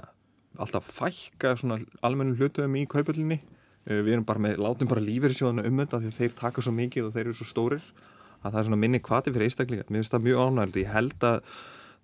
[0.57, 5.65] alltaf fækka svona almennum hlutafum í kaupöldinni eh, við erum bara með, látum bara lífeyrisjóðana
[5.69, 7.85] um þetta því þeir taka svo mikið og þeir eru svo stórir
[8.41, 11.27] að það er svona minni kvati fyrir einstaklinga mér finnst það mjög ánægildi, ég held
[11.29, 11.53] að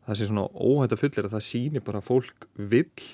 [0.06, 3.10] það sé svona óhætt að fullir að það síni bara fólk vill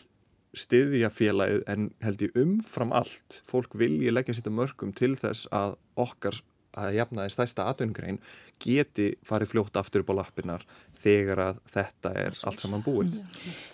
[0.60, 5.78] stiðja félagið en held ég umfram allt fólk vilji leggja sýta mörgum til þess að
[6.00, 6.41] okkar
[6.78, 8.20] að jafnaði stærsta atvinnugrein
[8.62, 10.65] geti farið fljótt aftur upp á lappinnar
[10.98, 13.20] þegar að þetta er allt saman búið.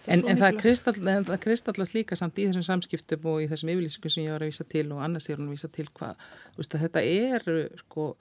[0.08, 0.60] En, en það
[1.44, 4.68] kristallast líka samt í þessum samskiptum og í þessum yfirlýsingum sem ég var að vísa
[4.72, 6.24] til og annars er hún að vísa til hvað,
[6.64, 7.50] þetta er
[7.84, 8.14] sko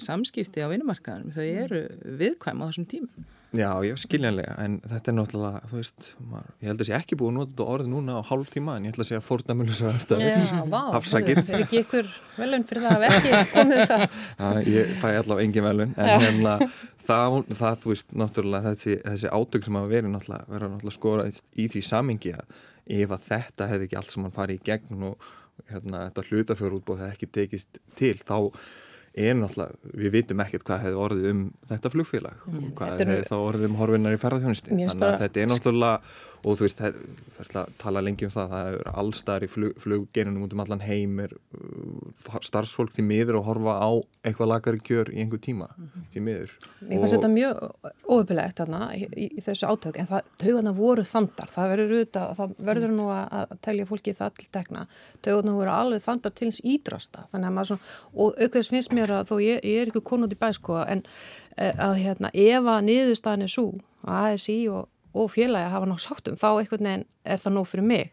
[0.00, 1.84] samskipti á vinnumarkaðanum, þau eru
[2.20, 3.30] viðkvæm á þessum tímum.
[3.52, 6.94] Já, já, skiljanlega, en þetta er náttúrulega, þú veist, maður, ég held að það sé
[6.96, 9.76] ekki búið að nota orðið núna á hálf tíma, en ég ætla að segja fórnamölu
[9.76, 10.54] svo aðstæður,
[10.98, 11.40] afsakið.
[11.42, 14.06] Það er ekki ykkur velun fyrir það að verki komið þess að.
[14.40, 16.56] Já, ég fæ allavega engin velun, en hérna,
[17.10, 21.28] það, það, þú veist, náttúrulega þessi, þessi átök sem hafa verið náttúrulega, verið náttúrulega skora
[21.28, 22.60] í því samingi að
[23.02, 25.28] ef að þetta hefði ekki allt sem mann farið í gegn og
[25.68, 28.36] hérna, þetta hlutafjörútbóð hefði ekki tekist til, þá
[29.12, 32.44] er náttúrulega, við vitum ekkert hvað hefði orðið um þetta flugfélag.
[32.48, 35.98] Og hvað hefði þá orðið um horfinnar í ferðarþjónusti þannig að þetta er náttúrulega
[36.42, 36.80] og þú veist,
[37.38, 41.20] það tala lengi um það það er allstaðar í flug, fluggerinum út um allan heim
[41.22, 43.90] er uh, starfsfólk því miður að horfa á
[44.26, 45.68] eitthvað lagari kjör í einhver tíma
[46.12, 46.56] því miður.
[46.80, 47.60] Mér fannst þetta mjög
[48.08, 52.56] óöfilegt þarna í, í, þessu átök en það, taugarna voru þandar, það verður auðvitað, það
[52.70, 54.84] verður nú að, að telja fólki það til tekna,
[55.22, 58.96] taugarna voru alveg þandar til hins ídrasta, þannig að maður svona, og auk þess finnst
[58.96, 61.04] mér að þó ég, ég er ekki konund í bæsko en
[61.56, 63.68] eh, að hérna, ef að niðurstaðan er svo
[64.02, 67.86] að ASI og, og félagi hafa ná sáttum, þá einhvern veginn er það nóg fyrir
[67.86, 68.12] mig.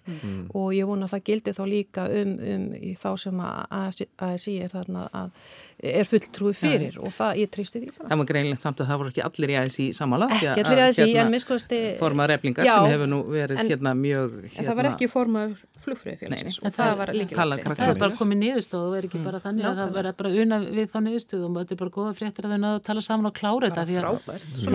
[0.54, 2.66] Og ég vona að það gildi þá líka um, um
[3.00, 5.32] þá sem að ASI er þarna að
[5.80, 8.08] er fulltrúi fyrir og það, ég tristi því bara.
[8.12, 10.28] Það var greinlegt samt að það voru ekki allir í aðeins í samála.
[10.36, 11.80] Ekki allir í ASI, en miskuðasti...
[12.02, 14.30] Formar eflingar Já, sem hefur nú verið en- hérna mjög...
[14.44, 16.68] Hérna, En það var ekki formaður flugfröðufélagsins Nei, nei.
[16.68, 19.76] og það var líka Það er bara komið niðurstöð og er ekki bara þannig að
[19.80, 22.60] það verða bara una við þá niðurstöð og þetta er bara góða fréttir að þau
[22.66, 24.52] náðu að tala saman og klára þetta því að frábært.
[24.60, 24.68] Svo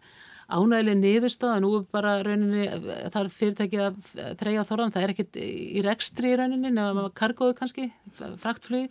[0.44, 2.68] Að, að, að, að, ánægileg niðurstöð og nú bara rauninni,
[3.08, 7.12] það er fyrirtækið að þreyja þorðan, það er ekkit í rekstri í rauninni, nefnum að
[7.16, 7.90] kargóðu kannski
[8.42, 8.90] fraktflug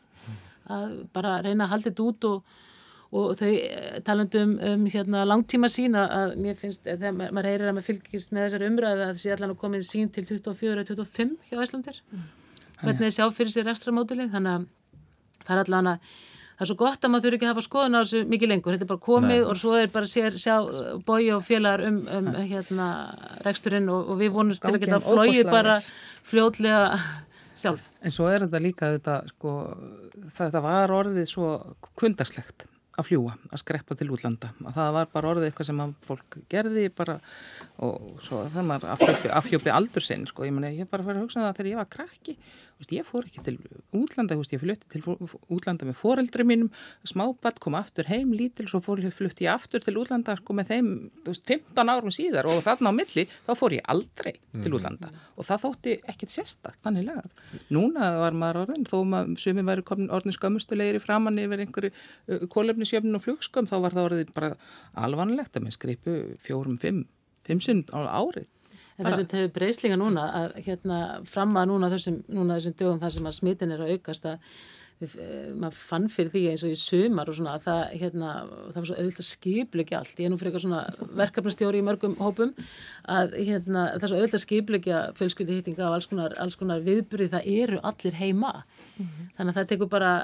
[0.73, 2.59] að bara reyna að halda þetta út og
[3.13, 7.69] og þau eh, talandi um, hérna, langtíma sína að mér finnst, eh, þegar maður, heyrir
[7.69, 11.35] að maður fylgist með þessari umræði að það sé allan að komið sín til 24-25
[11.45, 11.99] hjá Æslandir
[12.81, 14.65] hvernig þið sjá fyrir sér ekstra mótili þannig að
[15.45, 16.09] það er allan að
[16.53, 18.75] það er svo gott að maður þurfi ekki að hafa skoðun á þessu mikið lengur,
[18.75, 19.45] þetta er bara komið Nei.
[19.49, 20.55] og svo er bara sér, sjá
[21.07, 22.89] bói og félagar um, um hérna
[23.47, 25.95] reksturinn og, og við vonumst til að geta flóið bara vel.
[26.29, 26.83] fljótlega
[27.59, 29.55] sjálf En svo er þetta líka þetta, sko,
[30.37, 31.49] þetta var orðið svo
[31.99, 34.51] kundarslegt að fljúa, að skreppa til útlanda.
[34.61, 37.15] Að það var bara orðið eitthvað sem að fólk gerði bara
[37.81, 38.91] og svo það maður
[39.39, 40.45] afhjópi, aldur sinn, sko.
[40.45, 42.35] Ég meni, ég bara fyrir að hugsa um það þegar ég var krakki,
[42.79, 43.57] veist, ég fór ekki til
[43.95, 45.03] útlanda, veist, ég flutti til
[45.53, 46.71] útlanda með foreldri mínum,
[47.07, 50.73] smábatt kom aftur heim lítil, svo fór ég flutti ég aftur til útlanda, sko, með
[50.73, 50.89] þeim,
[51.27, 55.47] veist, 15 árum síðar og þarna á milli, þá fór ég aldrei til útlanda og
[55.47, 57.31] það þótti ekkit sérstakt, þannig lagað.
[57.73, 62.45] Núna var maður orðin, þó maður sumi væri orðin skömmustulegir í framann yfir einhverju uh,
[62.53, 64.51] kólefnisjöfnun og flugskömm, þá var það orðið bara
[64.93, 67.05] alvanlegt að minn skripu fjórum, fimm,
[67.47, 68.49] fimm sinn á árið.
[68.97, 73.01] En það sem hefur breyslinga núna að hérna fram að núna þessum, núna þessum dögum
[73.01, 74.35] þar sem að smitin er að aukast að
[75.01, 78.35] eh, maður fann fyrir því eins og í sumar og svona að það, hérna,
[78.67, 80.21] það var svo auðvitað skipleikja allt.
[80.21, 82.55] Ég er nú fyrir eitthvað svona verkefnastjóri í mörgum hópum
[83.17, 87.31] að hérna, það er svo auðvitað skipleikja fjölskyldi hýtinga og alls konar, alls konar viðburði
[87.33, 88.55] það eru allir heima.
[89.01, 90.15] Þannig að það tekur bara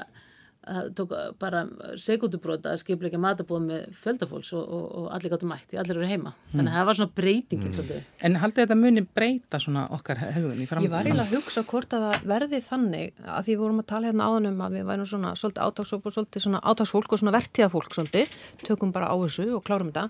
[0.60, 1.62] það tók bara
[1.98, 6.32] sekundubróta að skipleika matabóð með fjöldafólks og, og, og allir gáttu mætt, allir eru heima.
[6.52, 8.10] Þannig að það var svona breytingin svolítið.
[8.28, 10.92] En haldið þetta muni breyta svona okkar hegðun í Ég framtíð?
[10.92, 14.10] var eiginlega að hugsa hvort að það verði þannig að því við vorum að tala
[14.10, 17.36] hérna áðan um að við værum svona svolítið átagsfólk og svolítið svona átagsfólk og svona
[17.38, 20.06] vertíðafólk svolítið, tökum bara á þessu og klárum þetta,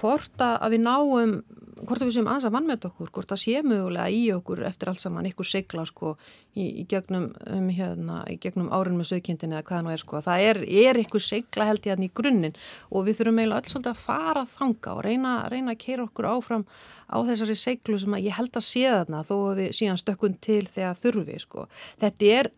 [0.00, 1.36] hvort að við náum,
[1.82, 5.02] hvort við séum aðeins að vannmeta okkur, hvort að sé mögulega í okkur eftir allt
[5.02, 6.14] saman, ykkur sigla sko
[6.54, 10.46] í, í gegnum, um, hérna, gegnum árun með sögkindin eða hvað nú er sko, það
[10.48, 12.58] er, er ykkur sigla held ég hérna í grunninn
[12.90, 16.66] og við þurfum eiginlega svolítið að fara þanga og reyna, reyna að keira okkur áfram
[17.10, 20.62] á þessari seglu sem ég held að sé þarna þó að við síðan stökkun til
[20.68, 21.66] þegar þurfi sko.
[22.02, 22.52] Þetta er,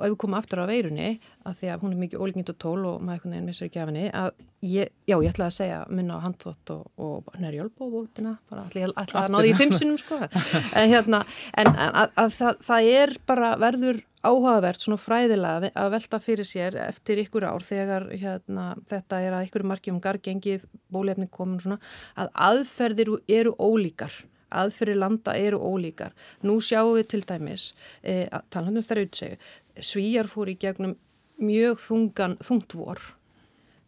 [0.00, 1.10] og ef við komum aftur á veirunni,
[1.46, 3.82] að því að hún er mikið ólíknind og tól og maður einhvern veginn missur ekki
[3.82, 4.30] af henni, að
[4.66, 8.66] ég, já, ég ætlaði að segja minna á handþótt og, og nærjálp og bútina, bara
[8.70, 10.20] ætla að náði í fimmsunum sko,
[10.80, 15.92] en hérna, en, en að, að það, það er bara verður áhugavert svona fræðilega að
[15.94, 20.58] velta fyrir sér eftir ykkur ár þegar hérna, þetta er að ykkur margjum gargengi
[20.92, 21.80] bólefni komin svona
[22.20, 24.12] að aðferðir eru ólíkar.
[24.50, 26.12] Aðferðir landa eru ólíkar.
[26.42, 27.70] Nú sjáum við til dæmis
[28.02, 29.38] e, talandum þar auðsegu
[29.86, 30.96] svíjar fór í gegnum
[31.40, 33.00] mjög þungan þungtvor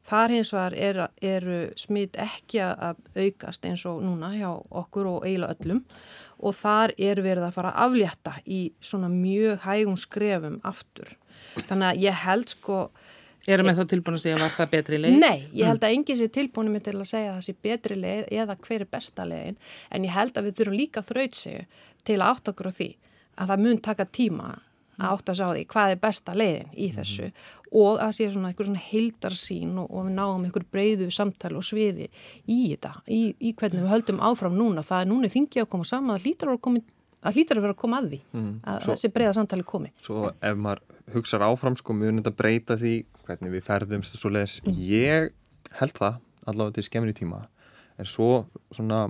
[0.06, 1.46] þar hins vegar eru er
[1.78, 5.82] smitt ekki að aukast eins og núna hjá okkur og eiginlega öllum
[6.42, 11.12] og þar er verið að fara að aflétta í svona mjög hægum skrefum aftur.
[11.68, 12.78] Þannig að ég held sko...
[13.50, 15.14] Erum við þá tilbúin að segja var það betri leið?
[15.18, 17.96] Nei, ég held að enginn sé tilbúin með til að segja að það sé betri
[17.98, 19.56] leið eða hver er besta leiðin
[19.90, 22.90] en ég held að við þurfum líka þraut sig til að átta okkur á því
[23.42, 24.68] að það mun taka tíma að
[24.98, 27.28] átta sig á því hvað er besta leiðin í þessu
[27.72, 31.64] og að sé svona einhver svona heildarsýn og, og við náum einhver breyðu samtali og
[31.64, 32.08] sviði
[32.46, 35.84] í þetta, í, í hvernig við höldum áfram núna, það er núna þingi að koma
[35.88, 36.82] saman, að, komi,
[37.22, 39.92] að, að vera að koma að því, að Svo- þessi breyða samtali komi.
[40.04, 40.82] Svo ef maður
[41.16, 42.94] hugsar áfram sko mun þetta breyta því
[43.26, 45.32] hvernig við ferðumst og svo leiðis ég
[45.80, 47.46] held það allavega til skemmri tíma.
[47.96, 49.06] En svo svona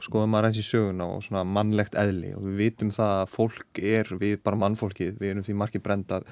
[0.00, 3.80] skoðum maður eins í söguna og svona mannlegt eðli og við vitum það að fólk
[3.82, 6.22] er, við bara mannfólkið, við erum því margir brenda,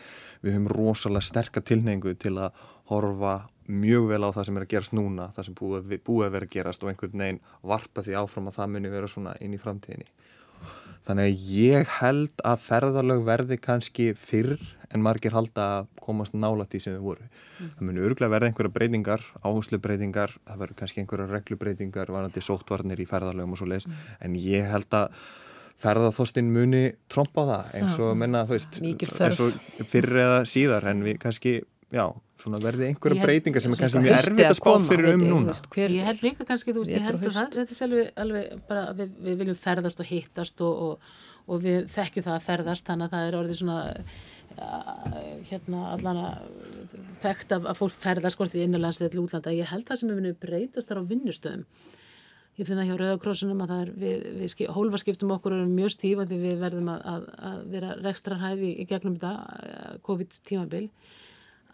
[0.41, 3.35] við höfum rosalega sterka tilneingu til að horfa
[3.71, 6.49] mjög vel á það sem er að gerast núna, það sem búið, búið að vera
[6.49, 9.61] að gerast og einhvern veginn varpa því áfram að það muni vera svona inn í
[9.61, 10.09] framtíðinni.
[11.07, 14.59] Þannig að ég held að ferðalög verði kannski fyrr
[14.91, 17.27] en margir halda að komast nálat í sem þau voru.
[17.27, 17.69] Mm.
[17.77, 23.03] Það muni örgulega verða einhverja breytingar, áherslu breytingar, það verður kannski einhverja reglubreytingar, varandi sóttvarnir
[23.03, 24.09] í ferðalögum og svo leiðis, mm.
[24.27, 25.21] en ég held að
[25.81, 31.05] ferðarþostin muni tromba það eins og menna, þú veist, eins og fyrr eða síðar en
[31.07, 31.55] við kannski,
[31.95, 32.05] já,
[32.41, 35.57] svona verði einhverja breytingar sem er kannski mjög erfitt að spá fyrir um núna.
[35.73, 38.53] Hver, ég held líka kannski, þú veist, ég held að það, þetta er selvi alveg
[38.69, 41.17] bara, við, við viljum ferðast og hittast og, og,
[41.51, 43.81] og við þekkjum það að ferðast, þannig að það er orðið svona
[45.51, 46.43] hérna allan að
[47.23, 49.55] þekkt að, fólk ferðast skort í innanlands eða útlanda.
[49.55, 51.65] Ég held það sem er vinnið breytast þar á vinnustöðum.
[52.59, 56.27] Ég finn það hjá Rauðakrossunum að er, við, við hólfarskiptum okkur og erum mjög stífa
[56.29, 60.83] því við verðum að, að, að vera rekstrarhæfi í gegnum þetta COVID-tímabil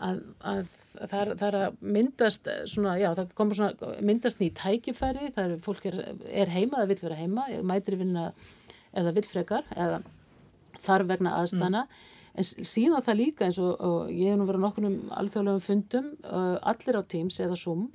[0.05, 0.74] að, að
[1.11, 5.64] það, það er að myndast svona, já, það komur svona myndast nýjt tækifæri, það er
[5.64, 5.99] fólk er,
[6.45, 8.28] er heima, það vil vera heima, mætir vinna
[8.97, 10.03] eða vil frekar eða
[10.84, 12.05] þarf vegna aðstana mm.
[12.37, 16.11] En síðan það líka eins og, og ég hef nú verið nokkur um alþjóðlegum fundum
[16.24, 17.87] uh, allir á Teams eða Zoom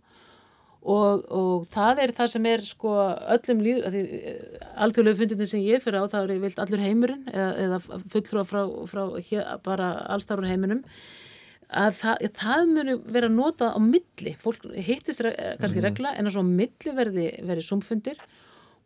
[0.82, 2.94] og, og það er það sem er sko
[3.38, 7.52] öllum líður uh, alþjóðlegu fundinni sem ég fyrir á það er vilt allur heimurinn eða,
[7.66, 7.82] eða
[8.14, 10.86] fulltrúa frá, frá hér, bara allstarfur heiminum
[11.72, 15.86] að það, það muni vera notað á milli, fólk hittist kannski mm.
[15.86, 18.20] regla en að svo á milli verði, verði sumfundir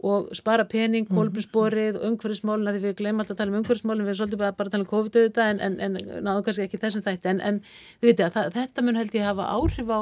[0.06, 1.18] og spara pening, mhm.
[1.18, 4.54] kolbjörnsborið og umhverfismálina því við glemum alltaf að tala um umhverfismálina við erum svolítið bara
[4.54, 7.60] að tala um COVID-19 en, en, en náðum kannski ekki þessum þætti en, en
[8.00, 10.00] þið veitir að það, þetta mun held ég hafa áhrif á,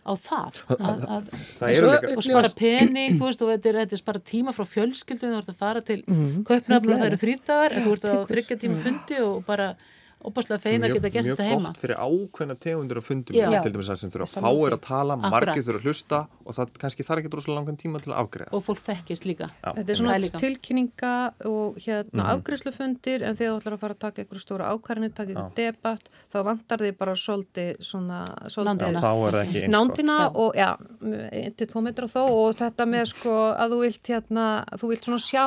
[0.00, 1.30] á það að, að,
[1.66, 5.40] að, og spara pening veist, og þetta er, þetta er spara tíma frá fjölskyldun þú
[5.42, 6.44] ert að fara til mm.
[6.48, 9.72] köpnafn og það eru þrýrdagar þú ert að þryggja tíma fundi og bara
[10.20, 11.60] óbúslega feina að geta gert þetta heima.
[11.60, 13.48] Mjög gott fyrir ákveðna tegundir á fundum, Já.
[13.64, 16.56] til dæmis að sem fyrir að fá er að tala, margir fyrir að hlusta og
[16.58, 18.52] það kannski þarf ekki droslega langan tíma til að afgreða.
[18.56, 19.50] Og fólk þekkist líka.
[19.60, 19.70] Já.
[19.78, 21.14] Þetta er svona tilkynninga
[21.50, 22.32] og hérna mm -hmm.
[22.34, 26.10] afgreðslufundir en þegar þú ætlar að fara að taka einhverju stóra ákvarðinni, taka einhverju debatt,
[26.32, 30.76] þá vantar þið bara svolítið svona, svolítið þá er það ekki eins nándina og já,
[31.00, 34.46] 1-2 metra þó og þetta með sko að þú vilt hérna,
[34.76, 35.46] þú vilt svona sjá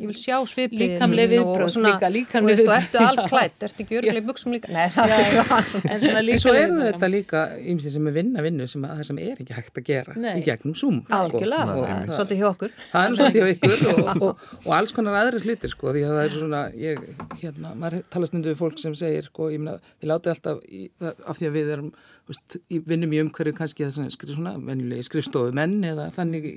[0.00, 4.22] ég vil sjá svipliðin líkamlega viðbröð líka, líkamlega viðbröð og ertu allklætt, ertu ekki örgulega
[4.22, 4.70] í buksum líka?
[4.72, 7.42] Nei, það er ekki það en svo eru þetta líka
[7.74, 10.30] ymsið sem er vinna vinnu sem að það sem er ekki hægt að gera nei.
[10.40, 11.18] í gegnum Zoom sko.
[11.18, 12.74] algjörlega, svolítið hjá okkur.
[12.92, 16.16] Það er svolítið hjá ykkur og, og, og alls konar aðri hlutir sko, því að
[16.16, 17.04] það er svona ég,
[17.42, 21.36] hérna, maður talast við fólk sem segir sko, ég minna, þið látið alltaf í, af
[21.36, 21.92] því að við erum
[22.28, 22.56] veist,
[22.88, 26.48] vinnum í umhverju kannski það sem skrif svona venjulegi skrifstofu menn eða þannig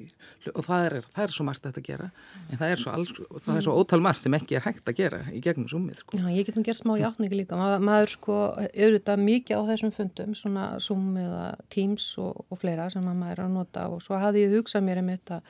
[0.51, 2.09] og það er, það er svo margt að gera.
[2.49, 3.13] En það er svo, alls,
[3.45, 6.19] það er svo ótal margt sem ekki er hægt að gera í gegnum sumið sko.
[6.21, 7.59] Já, ég get nú gert smá í átningi líka.
[7.59, 8.37] Ma, maður sko,
[8.67, 13.43] auðvitað mikið á þessum fundum svona Zoom eða Teams og, og fleira sem maður er
[13.47, 13.87] að nota.
[13.89, 15.41] Og svo hafði ég hugsað mér um þetta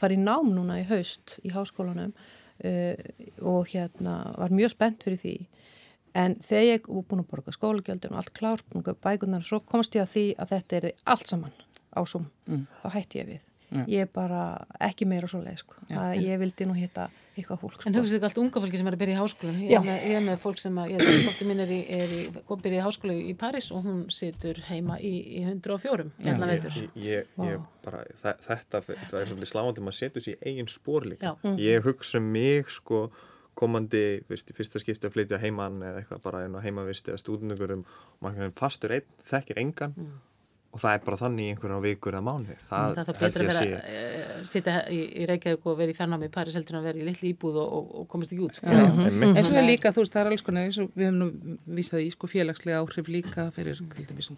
[0.00, 2.94] fara í nám núna í haust í háskólanum uh,
[3.46, 5.36] og hérna var mjög spennt fyrir því
[6.18, 10.06] En þegar ég er búin að borga skólagjöldin og allt klárt, bækunar, svo komst ég
[10.06, 11.54] að því að þetta er allt saman
[11.96, 12.26] ásum.
[12.48, 12.66] Mm.
[12.82, 13.46] Þá hætti ég við.
[13.70, 13.84] Ja.
[13.86, 14.44] Ég er bara
[14.82, 15.76] ekki meira svo leið, sko.
[15.90, 16.08] Ja.
[16.18, 17.06] Ég vildi nú hitta
[17.38, 17.76] eitthvað fólk.
[17.76, 17.86] Sko.
[17.86, 19.60] En hugsaðu ekki allt unga fólki sem er að byrja í háskólan.
[19.62, 22.14] Ég er, með, ég er með fólk sem að, ég dóttir mín er í, er
[22.16, 26.52] í, byrja í háskóla í Paris og hún situr heima í, í 104 í allan
[26.56, 26.78] veitur.
[26.98, 31.36] Ég, ég bara, þetta, það er svolítið sláðandi, maður setur sér í eigin spór líka.
[31.62, 33.06] Ég hugsa mig, sko,
[33.60, 38.26] komandi, veist, í fyrsta skipti að flytja heimann eða eitthvað bara heimavisti eða stúdnugurum og
[38.26, 39.96] maður fastur einn, þekkir engan.
[39.96, 40.18] Mm
[40.70, 43.56] og það er bara þannig í einhverjum vikur eða mánu það, það held ég að
[43.56, 46.86] sé uh, sitja í, í Reykjavík og vera í fjarnámi í Paris heldur en að
[46.86, 48.70] vera í litli íbúð og, og, og komast ekki út sko.
[48.70, 49.24] ja, mm.
[49.32, 51.28] en svo er líka, þú veist, það er alls konar við hefum nú
[51.80, 53.82] vísað í sko, félagslega áhrif líka fyrir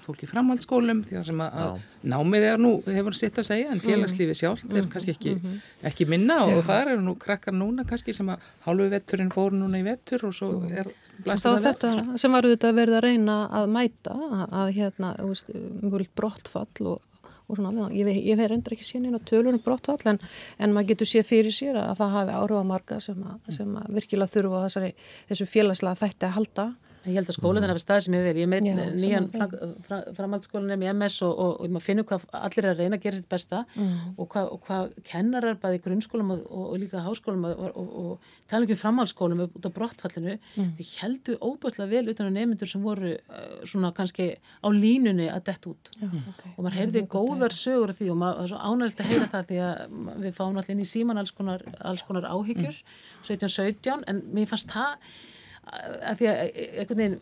[0.00, 3.76] fólki framhaldsskólum því að sem að, að námið er nú hefur sitt að segja en
[3.76, 3.84] mm.
[3.84, 4.80] félagslífi sjálf mm.
[4.80, 5.62] er kannski ekki, mm -hmm.
[5.92, 9.60] ekki minna og, og það eru nú krakkar núna kannski sem að hálfu vetturinn fóru
[9.60, 10.88] núna í vettur og svo er
[11.22, 15.10] Þá þetta sem var auðvitað verið að reyna að mæta að, að hérna,
[16.22, 20.22] brottfall og, og svona, ég, ég veit reyndar ekki síðan inn á tölunum brottfall en,
[20.62, 23.90] en maður getur séð fyrir sér að það hafi áhuga marga sem, að, sem að
[23.98, 24.94] virkilega þurfa þessari,
[25.32, 26.68] þessu félagslega þætti að halda
[27.02, 28.34] Ég held að skólan er af stað sem ég vil.
[28.42, 32.06] Ég meit Já, nýjan sama fram, fram, framhaldsskólan í MS og, og, og maður finnur
[32.08, 34.14] hvað allir er að reyna að gera sitt besta Mm.
[34.20, 38.76] og hvað, og hvað kennarar bæði grunnskólum og, og líka háskólum og, og tala ekki
[38.76, 40.36] um framhaldsskólum út af brottfallinu.
[40.56, 40.72] Mm.
[40.78, 45.46] Þið heldu óbúslega vel utan á nefnendur sem voru uh, svona kannski á línunni að
[45.50, 45.92] dett út.
[45.98, 46.52] Já, okay.
[46.56, 49.60] Og maður heyrði góðar sögur því og maður var svo ánægilt að heyra það því
[49.66, 52.82] að við fáum allir inn í síman alls konar, alls konar áhyggjur,
[53.26, 54.96] 17-17, en mér fannst það
[55.62, 57.12] að því að einhvern veginn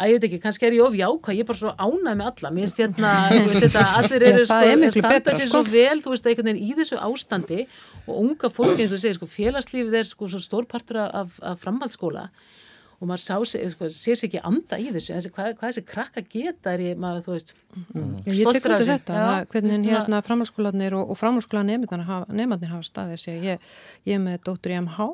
[0.00, 2.30] að ég veit ekki, kannski er ég of jákvæð ég er bara svo ánæð með
[2.30, 5.50] alla mér finnst hérna, þú veist þetta, allir eru Það er miklu standa betra, sér
[5.50, 5.52] sko.
[5.52, 7.60] svo vel, þú veist, einhvern veginn í þessu ástandi
[8.06, 11.60] og unga fólki eins og segir, sko, félagslífið er sko svo stór partur af, af
[11.60, 12.24] framhaldsskóla
[13.00, 15.84] og maður sá sig, sko, sér sér ekki anda í þessu, þessi, hvað, hvað þessi
[15.88, 18.90] krakka geta er ég, maður, þú veist Ég tek stoltur af undir þessu.
[18.96, 23.38] þetta, Já, það, hvernig svona- hérna framhalskólanir og, og framhalskóla nefndarnir hafa, hafa staðið sig.
[23.46, 23.70] Ég,
[24.10, 25.06] ég er með dóttur í MH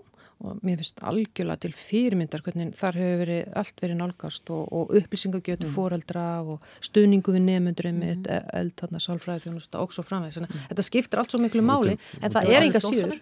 [0.44, 4.92] og mér finnst algjörlega til fyrirmyndar hvernig þar hefur verið, allt verið nálgast og, og
[4.98, 5.72] upplýsingagjötu mm.
[5.72, 8.26] fóreldra og stuðningu við nefndur um mm.
[8.60, 10.42] eld, þarna, sálfræði þjónusta og svo framvegð.
[10.44, 10.66] Mm.
[10.72, 13.16] Þetta skiptir allt svo miklu máli en það er enga síður,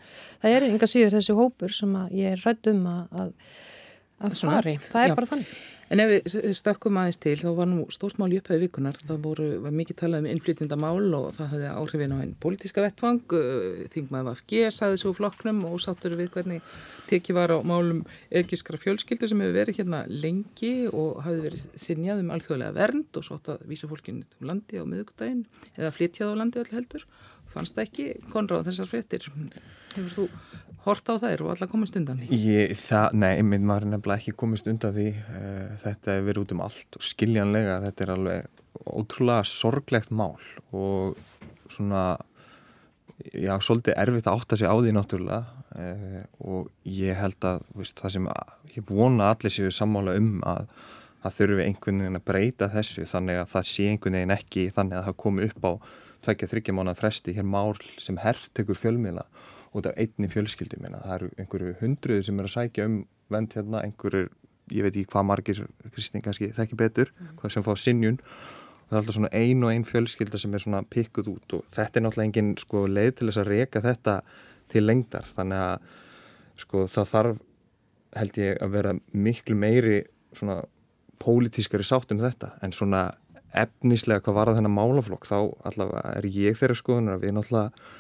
[1.06, 3.38] er þessi hópur sem ég er rætt um að,
[4.24, 4.76] að, fari.
[4.88, 5.54] Það er bara þannig.
[5.92, 9.18] En ef við stökkum aðeins til, þá var nú stórt mál í upphæðu vikunar, það
[9.26, 13.84] voru, var mikið talað um innflytjandamál og það hafði áhrifin á einn pólitíska vettvang, uh,
[13.92, 16.64] þingmaður VFG saði svo flokknum og sáttur við hvernig
[17.10, 18.00] tekið var á málum
[18.32, 23.28] ergiskra fjölskyldu sem hefur verið hérna lengi og hafði verið sinjað um alþjóðlega vernd og
[23.28, 25.44] sótt að vísa fólkinu um landi á miðugdægin
[25.76, 27.04] eða flytjað á landi öll heldur.
[27.52, 29.28] Fannst það ekki konráð þessar fréttir?
[29.94, 30.28] Hefur þú
[30.84, 32.38] hort á þær og alla komist undan því?
[32.44, 35.08] Ég, það, nei, minn maður er nefnilega ekki komist undan því.
[35.28, 40.34] Uh, þetta er verið út um allt og skiljanlega þetta er alveg ótrúlega sorglegt mál
[40.74, 41.18] og
[41.72, 42.04] svona
[43.30, 45.62] já, svolítið erfitt að átta sig á því náttúrulega.
[45.74, 48.28] Uh, og ég held að veist, það sem
[48.76, 50.68] ég vona allir séu sammála um að
[51.24, 54.98] það þurfi einhvern veginn að breyta þessu þannig að það sé einhvern veginn ekki þannig
[54.98, 55.72] að það komi upp á
[56.24, 59.24] tvekja þryggja mánuða fresti hér mál sem hertekur fjölmiðla
[59.74, 61.02] út af einni fjölskyldi minna.
[61.02, 62.98] Það eru einhverju hundruður sem er að sækja um
[63.32, 64.28] vend hérna, einhverjur,
[64.72, 65.62] ég veit ekki hvað margir,
[65.94, 67.10] Kristín kannski þekki betur,
[67.40, 70.62] hvað sem fá sinjun og það er alltaf svona ein og ein fjölskylda sem er
[70.62, 74.16] svona pikkuð út og þetta er náttúrulega engin sko, leið til þess að reka þetta
[74.72, 75.28] til lengdar.
[75.34, 75.90] Þannig að
[76.64, 77.42] sko, það þarf
[78.14, 78.94] held ég að vera
[79.26, 79.98] miklu meiri
[80.36, 80.60] svona
[81.22, 82.52] pólitískari sátt um þetta.
[82.62, 83.08] En svona
[83.54, 85.36] efnislega hvað var að þennan málaflokk þá
[85.68, 87.90] allavega er ég þeirra skoðunar að við náttúrulega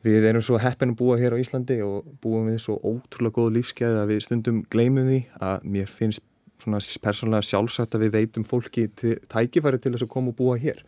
[0.00, 3.50] Við erum svo heppin að búa hér á Íslandi og búum við svo ótrúlega góð
[3.58, 6.24] lífskeið að við stundum gleymum því að mér finnst
[6.60, 10.56] svona persónulega sjálfsagt að við veitum fólki til, tækifæri til þess að koma og búa
[10.60, 10.80] hér.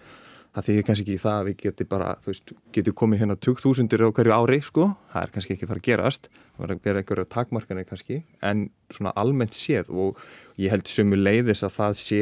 [0.52, 4.04] Það þýðir kannski ekki það að við getum bara, þú veist, getum komið hérna 20.000
[4.04, 4.88] á hverju ári, sko.
[5.12, 6.28] Það er kannski ekki fara að gerast.
[6.32, 10.20] Það var að gera einhverja takmarkanir kannski, en svona almennt séð og
[10.60, 12.20] ég held sömu leiðis að það sé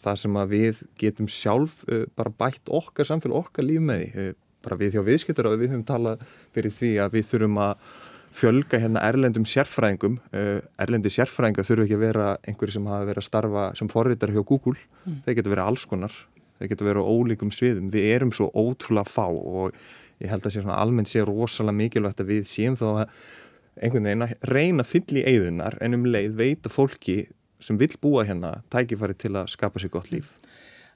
[0.00, 4.28] það sem að við getum sjálf uh, bara bætt okkar samfélag, okkar líf með því.
[4.68, 7.84] Bara við hjá viðskiptar og við höfum talað fyrir því að við þurfum að
[8.38, 10.18] fjölga hérna erlendum sérfræðingum.
[10.34, 14.34] Uh, erlendi sérfræðinga þurfu ekki að vera einhverju sem hafa verið að starfa sem forritar
[14.34, 15.22] hjá Google, mm.
[15.24, 16.18] þeir getur verið alls konar.
[16.58, 17.88] Þeir getur verið á ólíkum sviðum.
[17.94, 19.72] Við erum svo ótrúlega fá og
[20.18, 23.02] ég held að sé svona almennt sé rosalega mikilvægt að við séum þá að
[23.78, 27.18] einhvern veginn að reyna að fylla í eigðunar en um leið veita fólki
[27.62, 30.34] sem vil búa hérna tækifæri til að skapa sér gott líf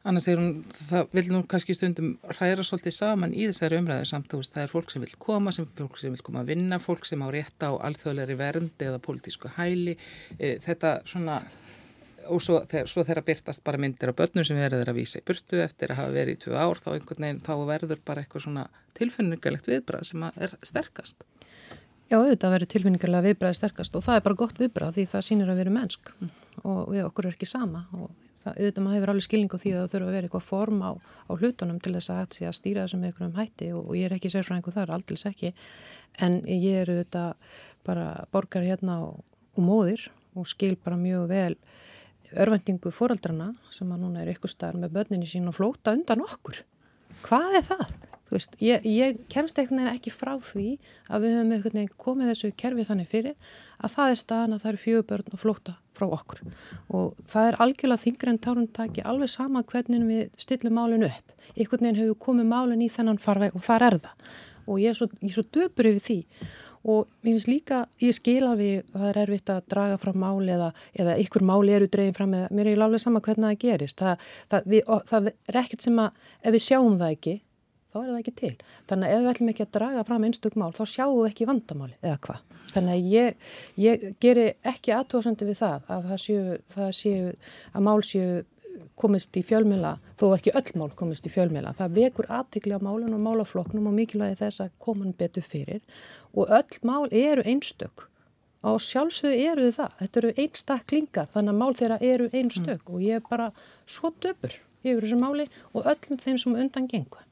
[0.03, 0.55] Anna segir hún,
[0.89, 4.71] það vil nú kannski stundum hræra svolítið saman í þessari umræðu samt, veist, það er
[4.73, 7.63] fólk sem vil koma, sem fólk sem vil koma að vinna, fólk sem á rétt
[7.63, 9.95] á alþjóðleiri vernd eða pólitísku hæli,
[10.41, 11.37] e, þetta svona,
[12.27, 15.27] og svo, þegar, svo þeirra byrtast bara myndir á börnum sem verður að vísa í
[15.31, 18.47] burtu eftir að hafa verið í tvö ár, þá einhvern veginn, þá verður bara eitthvað
[18.49, 18.67] svona
[18.99, 21.23] tilfinningalegt viðbrað sem er sterkast.
[22.11, 25.55] Já, auðvitað verður tilfinningarlega viðbræði sterkast og það er bara gott viðbræð því það sýnir
[25.55, 26.11] að vera mennsk
[26.67, 28.11] og við okkur er ekki sama og
[28.45, 30.81] það, auðvitað maður hefur alveg skilning á því að það þurfa að vera eitthvað form
[30.83, 33.99] á, á hlutunum til þess að hægt sé að stýra þessum einhverjum hætti og, og
[33.99, 35.53] ég er ekki sérfræðingu þar, aldils ekki
[36.23, 39.23] en ég er auðvitað bara borgar hérna og,
[39.57, 40.07] og móðir
[40.39, 41.57] og skil bara mjög vel
[42.33, 46.63] örvendingu fóraldrana sem að núna er ykkur staðar með börninni sín og flóta undan okkur.
[47.27, 47.93] Hvað er það?
[48.33, 50.79] Veist, ég, ég kemst veginn ekki frá því
[51.13, 54.81] að við höfum komið þessu kerfi þannig fyrir að það er staðan að það eru
[54.87, 56.41] fjögur börn og flóta frá okkur.
[56.97, 61.37] Og það er algjörlega þingri en tárundtaki alveg sama hvernig við stillum málun upp.
[61.53, 64.35] Einhvern veginn hefur komið málun í þennan farveg og þar er það.
[64.65, 66.19] Og ég er svo, ég er svo döpur yfir því.
[66.83, 70.51] Og mér finnst líka, ég skil að við það er erfitt að draga fram máli
[70.57, 73.61] eða, eða ykkur máli eru dregin fram eða mér er ekki alveg sama hvernig það
[73.63, 74.03] gerist.
[74.03, 77.37] Það, það, við, það er ekkert sem að ef við sjáum það ekki
[77.93, 78.53] þá er það ekki til.
[78.91, 81.49] Þannig að ef við ætlum ekki að draga fram einstök mál, þá sjáum við ekki
[81.51, 82.57] vandamáli eða hvað.
[82.73, 83.51] Þannig að ég,
[83.85, 87.35] ég geri ekki aðtóðsandi við það að það séu, það séu,
[87.73, 88.31] að mál séu
[88.99, 91.75] komist í fjölmjöla, þó ekki öll mál komist í fjölmjöla.
[91.79, 95.83] Það vekur aðtikli á málun og málafloknum og mikilvægi þess að koman betur fyrir
[96.33, 98.07] og öll mál eru einstök
[98.63, 99.97] og sjálfsögðu eru þið það.
[100.01, 102.95] Þetta eru einstaklingar, þannig að mál þeirra eru einstök mm.
[102.95, 103.51] og ég er bara
[103.91, 107.23] svo döpur yfir þessu máli og öllum þeim sem undan gengu.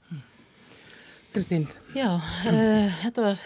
[1.31, 1.67] Kristín.
[1.95, 3.43] Já, uh, þetta var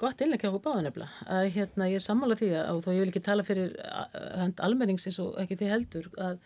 [0.00, 1.08] gott innlegg hjá okkur báðanefla.
[1.52, 3.74] Hérna, ég er sammála því að þó ég vil ekki tala fyrir
[4.40, 6.38] hönd almenningsins og ekki því heldur að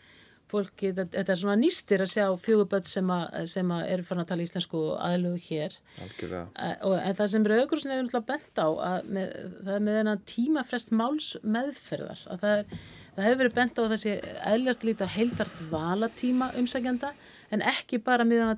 [0.51, 3.11] fólki, þetta er svona nýstir að sjá fjöguböld sem,
[3.51, 8.07] sem að eru fann að tala íslensku aðlugu hér og, en það sem Rauðgursin hefur
[8.07, 12.87] náttúrulega bent á að með, það er með þennan tímafrest máls meðferðar að það, er,
[13.17, 14.17] það hefur verið bent á þessi
[14.53, 17.13] eðljast lítið á heildart valatíma umsækjanda
[17.51, 18.55] en ekki bara með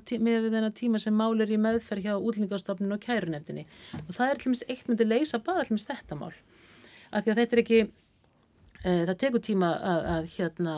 [0.49, 3.65] þennan tíma sem mál er í meðferð hjá útlendingastofnun og kærunefndinni
[4.03, 6.33] og það er allmis eitt myndi leysa bara allmis þetta mál
[7.13, 7.83] af því að þetta er ekki
[8.83, 10.71] Eh, það tekur tíma að, að, hérna,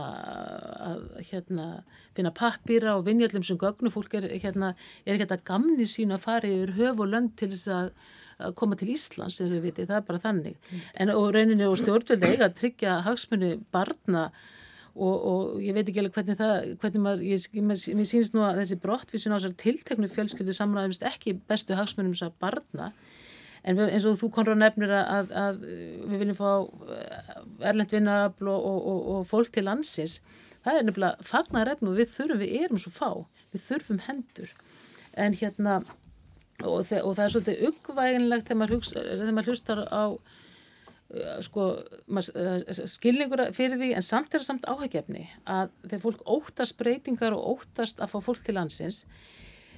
[0.86, 1.00] að
[1.32, 1.64] hérna,
[2.14, 3.90] finna pappýra og vinja allum sem gögnu.
[3.94, 7.50] Fólk er, hérna, er ekki þetta gamni sín að fara yfir höf og lönd til
[7.56, 7.90] þess að,
[8.46, 10.70] að koma til Íslands, það er bara þannig.
[10.94, 14.28] En og rauninni og stjórnveldi eiga að tryggja hagsmunni barna
[14.96, 18.62] og, og ég veit ekki alveg hvernig það, hvernig maður, ég, mér sínist nú að
[18.62, 22.90] þessi brottvísin á þessar tilteknu fjölskyldu samræðumst ekki bestu hagsmunum þess að barna.
[23.66, 26.50] En við, eins og þú konur nefnir að, að við viljum fá
[26.96, 27.36] eh,
[27.72, 30.20] erlend vinnafl og, og, og, og fólk til landsins.
[30.66, 33.10] Það er nefnilega fagnar efn og við þurfum, við erum svo fá.
[33.56, 34.54] Við þurfum hendur.
[35.18, 35.80] En hérna
[36.64, 40.04] og það er svolítið uggvæginlegt þegar maður, hlustar á
[41.46, 47.36] sko eh, skilningur fyrir því en samt er samt áhægefni að þegar fólk óttast breytingar
[47.38, 49.04] og óttast að fá fólk til landsins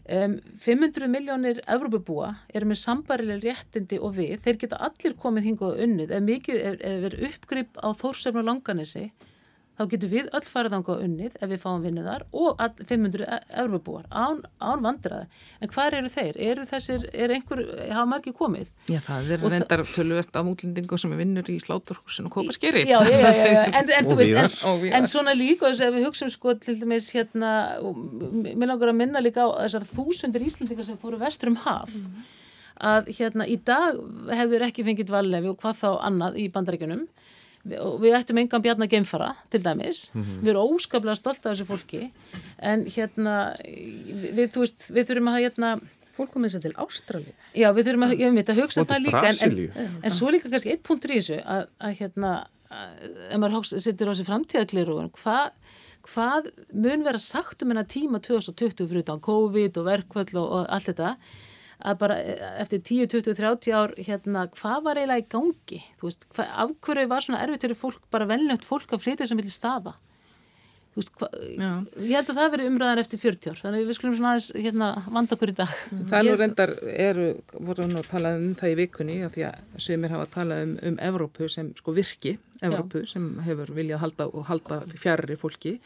[0.08, 5.66] Um, 500 miljónir Evrópabúa eru með sambarileg réttindi og við, þeir geta allir komið hinga
[5.68, 9.10] og unnið, ef mikið er, er uppgrip á þórsefn og langanesi
[9.78, 13.28] þá getur við öll farið ánga unnið ef við fáum vinnu þar og 500
[13.62, 15.28] Evrópabúar án, án vandraði
[15.62, 16.40] en hvað eru þeir?
[16.48, 17.62] Eru þessir, er einhver,
[17.92, 18.72] hafa margir komið?
[18.90, 22.98] Já, það er reyndar tölvert af útlendingu sem er vinnur í sláturhúsinu og kopaskeri Já,
[23.06, 26.34] já, já, já, en, en þú veist en, en svona líka þess að við hugsaum
[26.34, 27.52] sko til dæmis hérna,
[28.48, 32.26] mér langar að minna líka á þessar þúsundir íslendingar sem fóru vestur um haf mm.
[32.94, 34.02] að hérna í dag
[34.34, 37.06] hefur ekki fengið vallefi og hvað þá annað í bandaríkunum
[38.02, 40.42] við ættum engan bjarn að geimfara til dæmis, mm -hmm.
[40.42, 42.12] við erum óskaplega stolt af þessu fólki.
[42.60, 45.80] En hérna við, þú veist, við þurfum að hérna
[46.18, 49.24] Fólk komið sér til Ástralju Já, við þurfum að, ég veit að hugsa það líka
[49.30, 52.32] en, en, en svo líka kannski eitt punktur í þessu að, að hérna,
[52.70, 52.88] að,
[53.30, 55.52] ef maður sittur á þessi framtíðakliru hvað
[56.08, 60.70] hvað mun vera sagt um hennar tíma 2020 fyrir utan COVID og verkvöld og, og
[60.74, 61.16] allt þetta
[61.78, 65.80] að bara eh, eftir 10, 20, 30 ár hérna, hvað var eiginlega í gangi?
[66.02, 69.40] Veist, hvað, af hverju var svona erfitt fyrir fólk, bara velnögt fólk að flytja sem
[69.40, 69.94] vilja staða?
[70.98, 74.34] Veist, hva, ég held að það veri umræðan eftir 40 ár, þannig við skulum svona
[74.34, 75.78] aðeins hérna, vanda okkur í dag.
[75.94, 76.76] Það er nú reyndar,
[77.06, 77.30] eru,
[77.70, 80.60] voru nú að tala um það í vikunni, af því að sögumir hafa að tala
[80.66, 83.12] um, um Evrópu sem sko virki Evrópu Já.
[83.14, 85.78] sem hefur viljað halda og halda fjærri fólki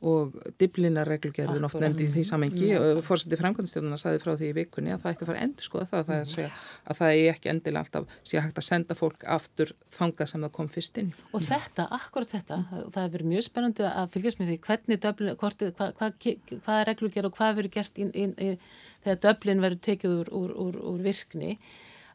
[0.00, 4.94] og diblinarreglugerðin oft nefndi í því samengi og fórsetið framkvæmstjónuna saði frá því í vikunni
[4.94, 6.54] að það ætti að fara endur skoða það, það er
[6.94, 10.54] að það er ekki endilega alltaf sé hægt að senda fólk aftur þangað sem það
[10.56, 11.10] kom fyrst inn.
[11.36, 15.36] Og þetta, akkurat þetta, það hefur verið mjög spennandi að fylgjast með því hvernig döblin,
[15.44, 16.16] hvort, hvað, hvað,
[16.54, 18.58] hvað er reglugerð og hvað verið gert inn, inn, inn,
[19.04, 21.58] þegar döblin verið tekið úr, úr, úr, úr virkni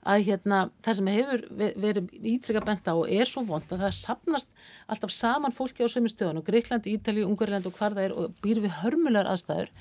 [0.06, 3.95] að hérna, það sem hefur verið ítrykka benda á og er svo vond að það
[3.97, 4.56] sapnast
[4.91, 8.36] alltaf saman fólki á sömu stöðun og Greikland, Ítali, Ungarland og hvar það er og
[8.45, 9.72] býr við hörmulegar aðstæður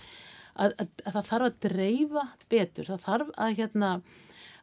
[0.55, 3.91] að, að, að það þarf að dreifa betur, það þarf að hérna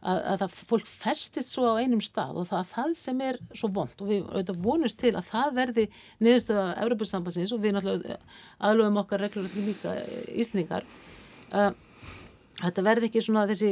[0.02, 3.70] að, að það fólk festist svo á einum stað og það, það sem er svo
[3.76, 5.88] vond og við auðvitað vonumst til að það verði
[6.26, 8.18] niðurstöða Európa-sambansins og við náttúrulega
[8.66, 9.96] aðlöfum okkar reglur líka
[10.34, 10.88] íslningar
[11.52, 11.76] að
[12.60, 13.70] Þetta verði ekki svona þessi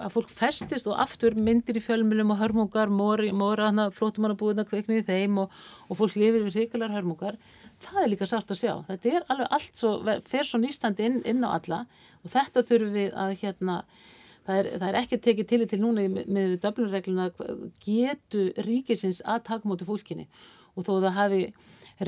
[0.00, 5.06] að fólk festist og aftur myndir í fjölmjölum og hörmungar, móra, móra flótumannabúðina kveiknið í
[5.06, 5.54] þeim og,
[5.86, 7.36] og fólk lifir við hrikalar hörmungar.
[7.84, 8.72] Það er líka sátt að sjá.
[8.88, 9.92] Þetta er alveg allt svo,
[10.26, 11.84] fer svo nýstandi inn, inn á alla
[12.24, 13.76] og þetta þurfum við að hérna,
[14.48, 17.28] það er, það er ekki tekið til til núna með, með döflunregluna
[17.84, 20.26] getu ríkisins að taka mútið fólkinni
[20.74, 21.42] og þó það hafi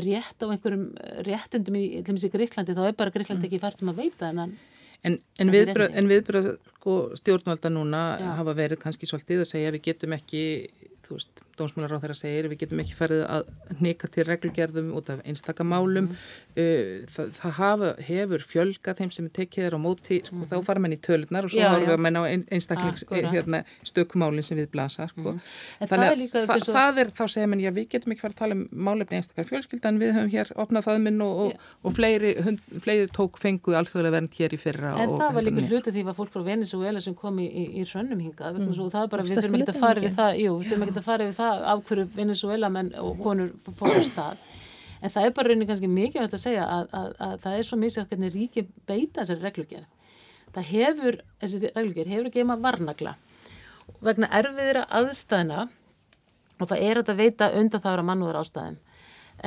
[0.01, 0.91] rétt á einhverjum
[1.27, 4.59] réttundum í, í Gríklandi þá er bara Gríklandi ekki fært um að veita en hann
[5.07, 6.49] En, en viðbröð, viðbröð
[6.81, 8.27] sko, stjórnvalda núna Já.
[8.41, 10.43] hafa verið kannski svolítið að segja við getum ekki,
[11.07, 13.51] þú veist, dómsmálar á þeirra segir, við getum ekki ferðið að
[13.85, 16.23] neka til reglugerðum út af einstakamálum mm.
[16.57, 20.49] uh, það, það hafa, hefur fjölga þeim sem tekið er á móti, sko, mm.
[20.51, 24.71] þá fara menn í tölunar og svo að menna á einstaklings hérna, stökumálinn sem við
[24.75, 25.37] blasa sko.
[25.37, 25.87] mm.
[25.91, 26.75] þannig að þa svo...
[26.77, 29.49] það er þá segja menn, já við getum ekki farið að tala um málefni einstakar
[29.51, 34.17] fjölskyldan, við höfum hér opnað faðminn og, og, og fleiri, hund, fleiri tók fengu alþjóðlega
[34.17, 37.15] vernd hér í fyrra En það var líka hluti því að fólk frá Venezuela sem
[37.19, 38.71] kom í, í, í hrönnum hingað mm.
[38.73, 39.81] og það er bara, við þurfum ekki að
[41.07, 44.45] fara við það að það af hverju Venezuela menn og konur fórst það
[45.01, 47.81] en það er bara rauninni kannski mikið að segja að, að, að það er svo
[47.81, 49.89] misið hvernig ríki beita þessari reglugjörð
[50.55, 53.17] það hefur, þessi reglugjörð hefur ekki einma varnagla
[54.05, 55.67] vegna erfiðra aðstæðina
[56.61, 58.79] og það er að veita undan það að mannúðar ástæðum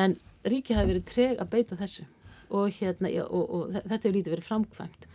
[0.03, 2.05] en ríki hafi verið treg að beita þessu
[2.53, 5.07] og, hérna, og, og þetta hefur lítið verið framkvæmt.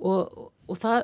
[0.00, 1.00] Og, og það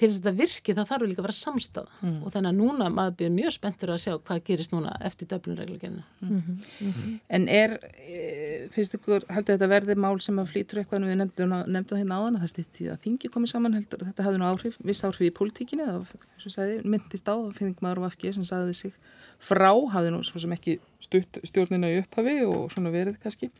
[0.00, 2.16] til þess að þetta virki þá þarf líka að vera samstafa mm.
[2.24, 6.04] og þannig að núna maður byrjur mjög spenntur að sjá hvað gerist núna eftir döflunreglugjörna
[6.20, 6.56] mm -hmm.
[6.86, 7.18] mm -hmm.
[7.28, 7.78] En er
[8.08, 12.18] e, finnst ykkur, heldur þetta verði mál sem að flýtur eitthvað við nefndum, nefndum hérna
[12.18, 15.20] áðan að það stýtti að þingi komið saman heldur þetta hafði nú áhrif, viss áhrif
[15.20, 18.92] í politíkinu það myndist á, það finnst maður á FG sem sagði sig
[19.38, 23.50] frá hafði nú svo sem ekki stutt stjórnina í upphafi og svona verið kannski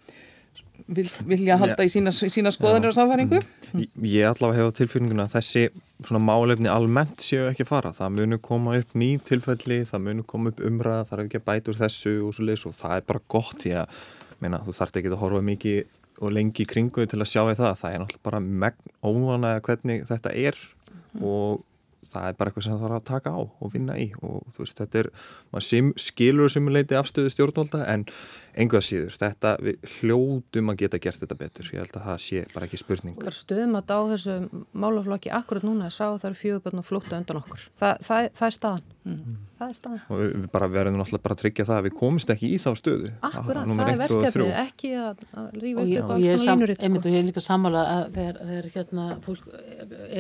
[0.86, 3.40] vilja halda í sína, sína skoðanir og samfæringu?
[3.72, 3.86] Mm.
[4.06, 5.64] Ég allavega hefa tilfinninguna að þessi
[6.06, 7.94] svona málefni almennt séu ekki að fara.
[7.96, 11.46] Það munu koma upp ný tilfelli, það munu koma upp umræða, það er ekki að
[11.50, 14.04] bæta úr þessu og svo leiðis og það er bara gott að
[14.40, 15.80] meina, þú þarfst ekki að horfa mikið
[16.20, 17.80] og lengi í kringuði til að sjá því það.
[17.80, 21.24] Það er náttúrulega bara megn óvanaða hvernig þetta er mm.
[21.24, 21.66] og
[22.06, 24.64] það er bara eitthvað sem það þarf að taka á og vinna í og þú
[24.64, 25.08] veist, þetta er,
[25.52, 28.06] maður skilur simuleiti afstöðu stjórnvalda en
[28.54, 32.44] enguða síður, þetta við hljóðum að geta gert þetta betur, ég held að það sé
[32.54, 33.18] bara ekki spurning.
[33.20, 34.38] Okkar stöðum að dá þessu
[34.72, 38.48] málaflokki akkurat núna að sá það eru fjöguböldn og flóta undan okkur, Þa, það, það
[38.50, 39.36] er staðan mm.
[39.58, 40.00] það er staðan.
[40.10, 42.68] Og við bara verðum náttúrulega bara að tryggja það að við komumst ekki í þá
[42.78, 43.10] stöðu.
[43.28, 46.84] Akkurat, það er verkefnið, ekki að, að rífa upp eitthvað alls konar línur.
[46.86, 49.48] Einmitt og ég er líka sammála að þegar, þegar hérna fólk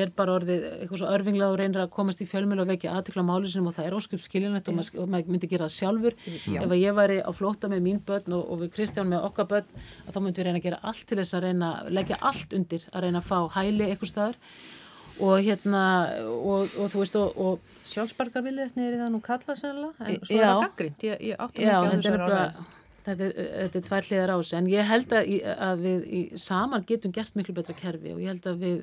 [0.00, 3.26] er bara orðið eitthvað svo örfinglega og reynir að komast í fjölmjölu og vekja aðtikla
[3.26, 6.18] málusinum og það er ósköp skiljanlegt og maður myndi gera það sjálfur.
[6.28, 9.48] Ef að ég væri á flóta með mín börn og, og við Kristján með okkar
[9.50, 9.70] börn
[10.06, 12.84] að þá myndum við reyna að gera allt til þess að reyna leggja allt undir
[12.92, 14.40] að reyna að fá hæli eitthvað staðar.
[15.20, 15.84] Og hérna
[16.32, 20.44] og, og þú veist og, og sjálfsbarkarvilliðni er það nú kallað sérlega en svo já,
[20.44, 22.44] er það gaggrind ég, ég átti já, þetta er bara
[23.04, 25.30] þetta er, þetta er tvær hliðar ás en ég held að,
[25.66, 28.80] að við í, saman getum gert miklu betra kerfi og ég held að við,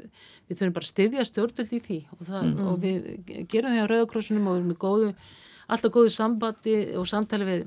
[0.47, 2.61] við þurfum bara að styðja stjórnvöld í því og, það, mm.
[2.67, 3.09] og við
[3.53, 5.11] gerum því á Rauðakrossunum og við erum með góðu
[5.67, 7.65] alltaf góðu sambandi og samtali við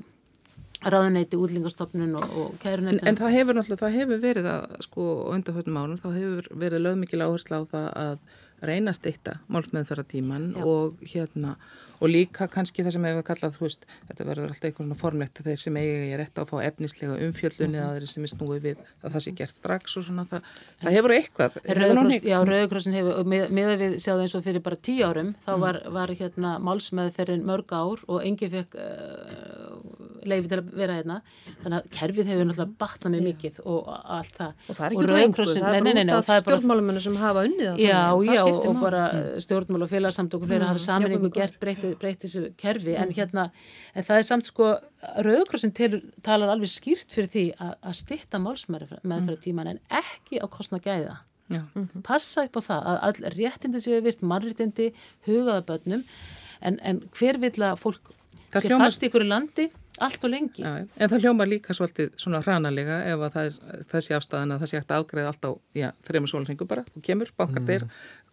[0.81, 3.01] ráðuneyti, útlingastofnun og, og kærunetun.
[3.03, 6.85] En, en það hefur náttúrulega, það hefur verið að sko undarhörnum ánum, þá hefur verið
[6.87, 8.15] lögmikil áherslu á það að
[8.61, 11.55] reyna að steytta málsmeðferða tíman og hérna
[12.01, 15.41] og líka kannski það sem hefur kallað þú veist, þetta verður alltaf einhvern veginn formlegt
[15.45, 17.89] þeir sem eiga ég rétt á að fá efnislega umfjöldunni mm -hmm.
[17.89, 20.41] að þeir sem er snúið við að það sé gert strax og svona, það,
[20.81, 21.51] það hefur eitthvað.
[21.81, 25.35] Rauðkross, Já, Rauðkrossin hefur með, með að við sjáum eins og fyrir bara tíu árum
[25.45, 25.61] þá mm.
[25.61, 28.81] var, var hérna málsmeðferðin mörg ár og engi fekk uh,
[30.25, 31.21] leiði til að vera hérna.
[31.61, 34.51] Þannig að kerfið hefur náttúrulega batnað með mikið og allt það.
[34.67, 35.81] Og það er ekki rauðkrossin, það er
[36.17, 37.15] út af stjórnmáluminu sem
[41.91, 43.17] og og breytt þessu kerfi en mhm.
[43.17, 43.49] hérna,
[43.95, 44.71] en það er samt sko
[45.25, 45.73] Rauðkrossin
[46.23, 49.35] talar alveg skýrt fyrir því að stitta málsmeðfra mhm.
[49.43, 51.19] tíman en ekki á kostna gæða
[51.51, 51.65] Já.
[51.75, 52.03] Mhm.
[52.07, 54.93] passa upp á það að all réttindi séu virt, mannréttindi
[55.27, 56.03] hugaða börnum
[56.61, 58.13] en, en hver vil að fólk
[58.51, 58.87] það sé hljómar...
[58.87, 59.67] fast í ykkur landi
[60.01, 60.63] allt og lengi.
[60.63, 64.63] Já, en það hljómar líka svolítið svona hranalega ef að það er þessi afstæðan að
[64.63, 65.51] það sé eftir aðgreða allt á
[66.07, 67.67] þrejum sólringu bara, þú kemur, bankar mm.
[67.69, 67.85] dyr,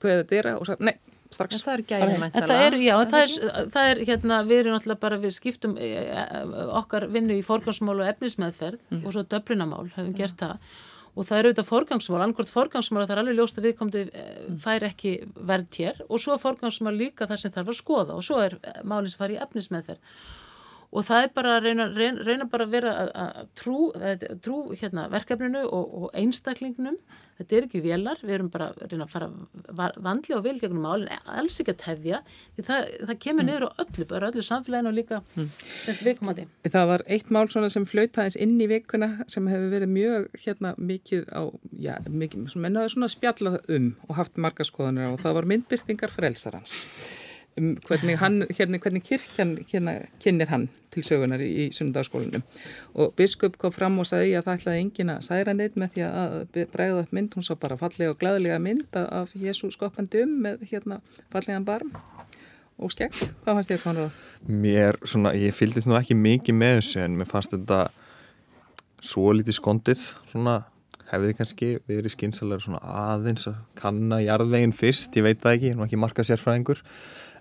[0.03, 0.95] hvaðið dyra og svo, nei,
[1.35, 1.59] strax.
[1.59, 2.43] En það er gæðið mæntala.
[2.43, 5.79] En það er, já, það er, það er, hérna, við erum náttúrulega bara, við skiptum
[5.79, 6.45] e, e,
[6.81, 9.03] okkar vinnu í forgangsmál og efnismeðferð mm.
[9.03, 10.17] og svo döflunamál, höfum mm.
[10.19, 10.71] gert það
[11.19, 14.27] og það eru auðvitað forgangsmál, angort forgangsmál að það er alveg ljóst að viðkomandi e,
[14.63, 15.15] fær ekki
[15.51, 18.55] verð hér og svo forgangsmál líka það sem þarf að skoða og svo er
[18.87, 20.21] málins fara í efnismeðferð
[20.89, 24.29] og það er bara að reyna, reyna, reyna bara að vera að, að trú, að,
[24.45, 26.97] trú hérna, verkefninu og, og einstaklingnum
[27.39, 30.87] þetta er ekki velar, við erum bara að reyna að fara vandli og vel gegnum
[30.87, 32.23] málinn alls ekki að tefja,
[32.57, 33.51] því það, það kemur mm.
[33.51, 35.53] niður á öllu, bara öllu samfélaginu og líka mm.
[35.85, 36.49] semst viðkomandi.
[36.67, 40.75] Það var eitt mál svona sem flautaðis inn í vikuna sem hefur verið mjög hérna
[40.81, 41.43] mikið á,
[41.79, 45.51] já, mikið, sem ennaði svona spjallað um og haft marga skoðanir á og það var
[45.53, 46.83] myndbyrtingar frelsarans
[47.59, 52.45] um hvernig, hann, hérna, hvernig kirkjan hérna, kynir hann til sögunar í, í sundarskólinum
[52.95, 56.07] og biskup kom fram og sagði að það ætlaði engin að særa neitt með því
[56.09, 56.37] að
[56.73, 60.65] bregða upp mynd, hún sá bara fallega og glæðilega mynd af Jésu skoppandi um með
[60.73, 61.03] hérna
[61.33, 61.93] fallegan barm
[62.79, 63.15] og skegg.
[63.43, 64.19] Hvað fannst þér Konrad?
[64.47, 67.89] Mér, svona, ég fylgist nú ekki mikið með þessu en mér fannst þetta
[69.05, 70.61] svo lítið skondið svona
[71.13, 75.87] hefði kannski verið skynsalega svona aðeins að kanna jarðveginn fyrst, ég veit það ekki, nú
[75.87, 76.83] ekki marka sérfræðingur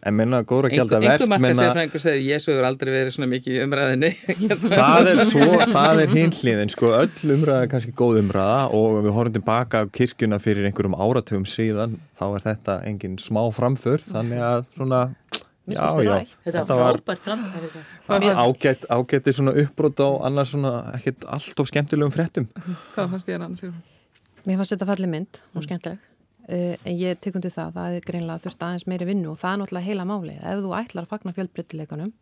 [0.07, 3.29] en menna góður að gælda verðt Einhver marka sérfræðingur segir, Jésu hefur aldrei verið svona
[3.31, 4.11] mikið umræðinni
[4.77, 8.99] Það er svo, það er hinn hliðin sko, öll umræða er kannski góð umræða og
[9.01, 14.05] við horfum tilbaka á kirkjuna fyrir einhverjum áratugum síðan, þá er þetta engin smá framför,
[14.05, 15.01] þannig að svona,
[15.67, 16.15] já, já.
[16.45, 16.99] Þetta var
[18.07, 22.47] Ágætt, ágætti svona uppbrót á annars svona ekkert allt of skemmtilegum fréttum.
[22.95, 23.65] Hvað fannst þér annars?
[24.47, 26.05] Mér fannst þetta fallið mynd og skemmtileg.
[26.47, 29.59] Uh, en ég tekundi það, það er greinlega þurft aðeins meiri vinnu og það er
[29.61, 32.13] náttúrulega heila máli ef þú ætlar að fagna fjölbreytileikunum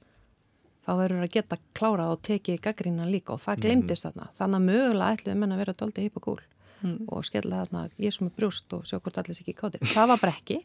[0.82, 4.16] þá verður að geta klárað og tekið gaggrína líka og það glemdist mm.
[4.16, 4.32] þarna.
[4.40, 6.42] Þannig að mögulega ætluði menn að vera doldi hip og gúl
[6.86, 6.98] mm.
[7.12, 10.12] og skella þarna ég sem er brjóst og sjá hvort allir sé ekki kátir það
[10.14, 10.60] var brekki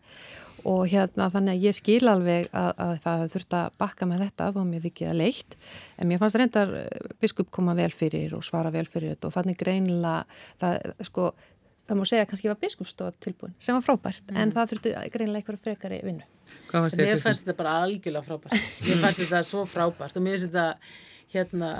[0.68, 4.48] og hérna þannig að ég skil alveg að, að það þurft að bakka með þetta
[4.56, 5.56] þó mér þykja leitt
[5.96, 9.36] en mér fannst reyndar eh, biskup koma vel fyrir og svara vel fyrir þetta og
[9.36, 10.78] þannig greinlega það,
[11.10, 11.30] sko,
[11.88, 14.40] það má segja kannski var biskupstofa tilbúin sem var frábært mm.
[14.42, 16.26] en það þurftu greinlega einhverju frekari vinnu.
[16.70, 18.66] Fannst mér fannst þetta bara algjörlega frábært.
[18.86, 20.68] Mér fannst þetta svo frábært og mér finnst þetta
[21.30, 21.74] hérna,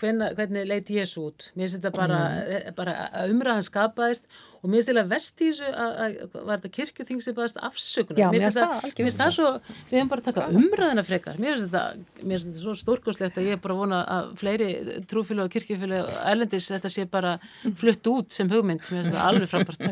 [0.00, 1.50] hven, hvernig leiti ég svo út?
[1.54, 2.72] Mér finnst þetta bara, mm.
[2.78, 2.94] bara
[3.30, 4.26] umræðan skapaðist
[4.62, 8.34] og mér finnst þetta verst í þessu að var þetta kirkjuþing sem baðist afsökunar?
[8.34, 9.48] Mér finnst þetta, þetta svo
[9.90, 11.38] við hefum bara takað umræðina frekar.
[11.42, 11.84] Mér finnst þetta,
[12.22, 14.68] þetta svo stórkoslegt að ég er bara vona að fleiri
[15.10, 17.32] trúfélag og kirkjufélag og erlendis þetta sé bara
[17.78, 18.82] flutt út sem hugmynd.
[18.82, 19.82] Sem finnst þetta alveg frábært.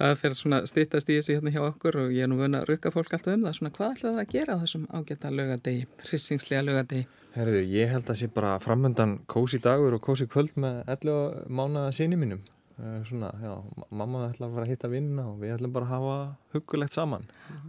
[0.00, 2.74] Það fyrir svona stýttast í þessu hérna hjá okkur og ég er nú vöna að
[2.74, 3.56] rukka fólk alltaf um það.
[3.60, 8.26] Svona hvað ætlaði það að gera á þessum ágæta lögadegi Herðu, ég held að sé
[8.34, 12.40] bara framöndan kósi dagur og kósi kvöld með 11 mánuða síni mínum.
[12.80, 13.52] Eh, svona, já,
[13.92, 16.16] mamma ætla að fara að hitta vinna og við ætlum bara að hafa
[16.54, 17.26] hugulegt saman,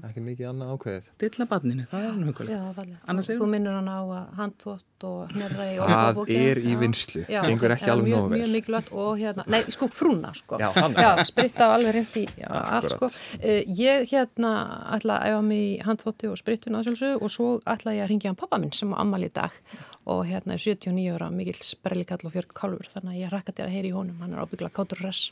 [0.08, 1.10] ekki mikið annað ákveðið.
[1.22, 2.56] Dilla barninu, það er hugulegt.
[2.56, 7.24] Já, þú, þú minnur hann á að handtótt og hnerra í Það er í vinslu,
[7.30, 8.40] gengur ekki alveg nógu vel.
[8.42, 10.60] Mjög mikilvægt og hérna, nei, sko frúna, sko.
[10.62, 10.70] Já.
[10.98, 13.10] Já, spritta alveg reyndi í allt, sko.
[13.38, 14.54] Uh, ég hérna
[14.98, 18.34] ætla að æfa mig í handtótti og sprittun aðsjálfsög og svo ætla ég að ringja
[18.34, 19.54] hann pappa minn sem á ammal í dag
[20.10, 23.68] og hérna er 79 ára mikill sprellikall og fjörg kálfur þannig að ég rakka til
[23.68, 25.28] að heyri í honum, hann er ábyggla kátur res.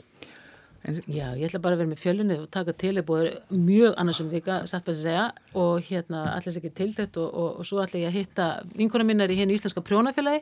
[0.80, 4.20] Já, ég ætla bara að vera með fjölunni og taka til ég búið mjög annars
[4.22, 5.24] um vika, satt bara að segja
[5.60, 8.46] og hérna allir sér ekki til þetta og, og, og svo ætla ég að hitta
[8.78, 10.40] vinkona minnar í hennu Íslenska prjónafélagi.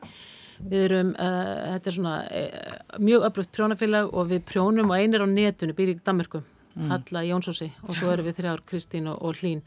[0.58, 5.22] Við erum, uh, þetta er svona uh, mjög öflugt prjónafélag og við prjónum og einir
[5.22, 6.88] á netunni, býr í Danmarku mm.
[6.92, 9.64] Halla Jónsósi og svo erum við þrjár Kristín og, og Hlín.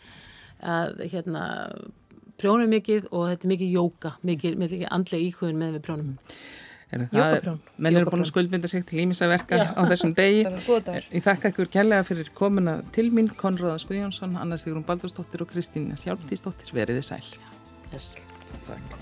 [0.64, 1.46] Að hérna
[2.40, 6.14] prjónum mikið og þetta er mikið jóka, mikið, mikið andlega íkvöðun með við prjónum
[6.92, 10.44] menn eru búin að skuldbynda sig til ímisaverka á þessum degi.
[10.46, 15.92] Ég þakka ykkur kærlega fyrir komuna til mín Konráða Skuðjónsson, Anna Sigrun Baldurstóttir og Kristín
[15.96, 17.24] Sjálftíðstóttir, veriði sæl.
[17.94, 18.16] Yes.
[18.68, 19.01] Takk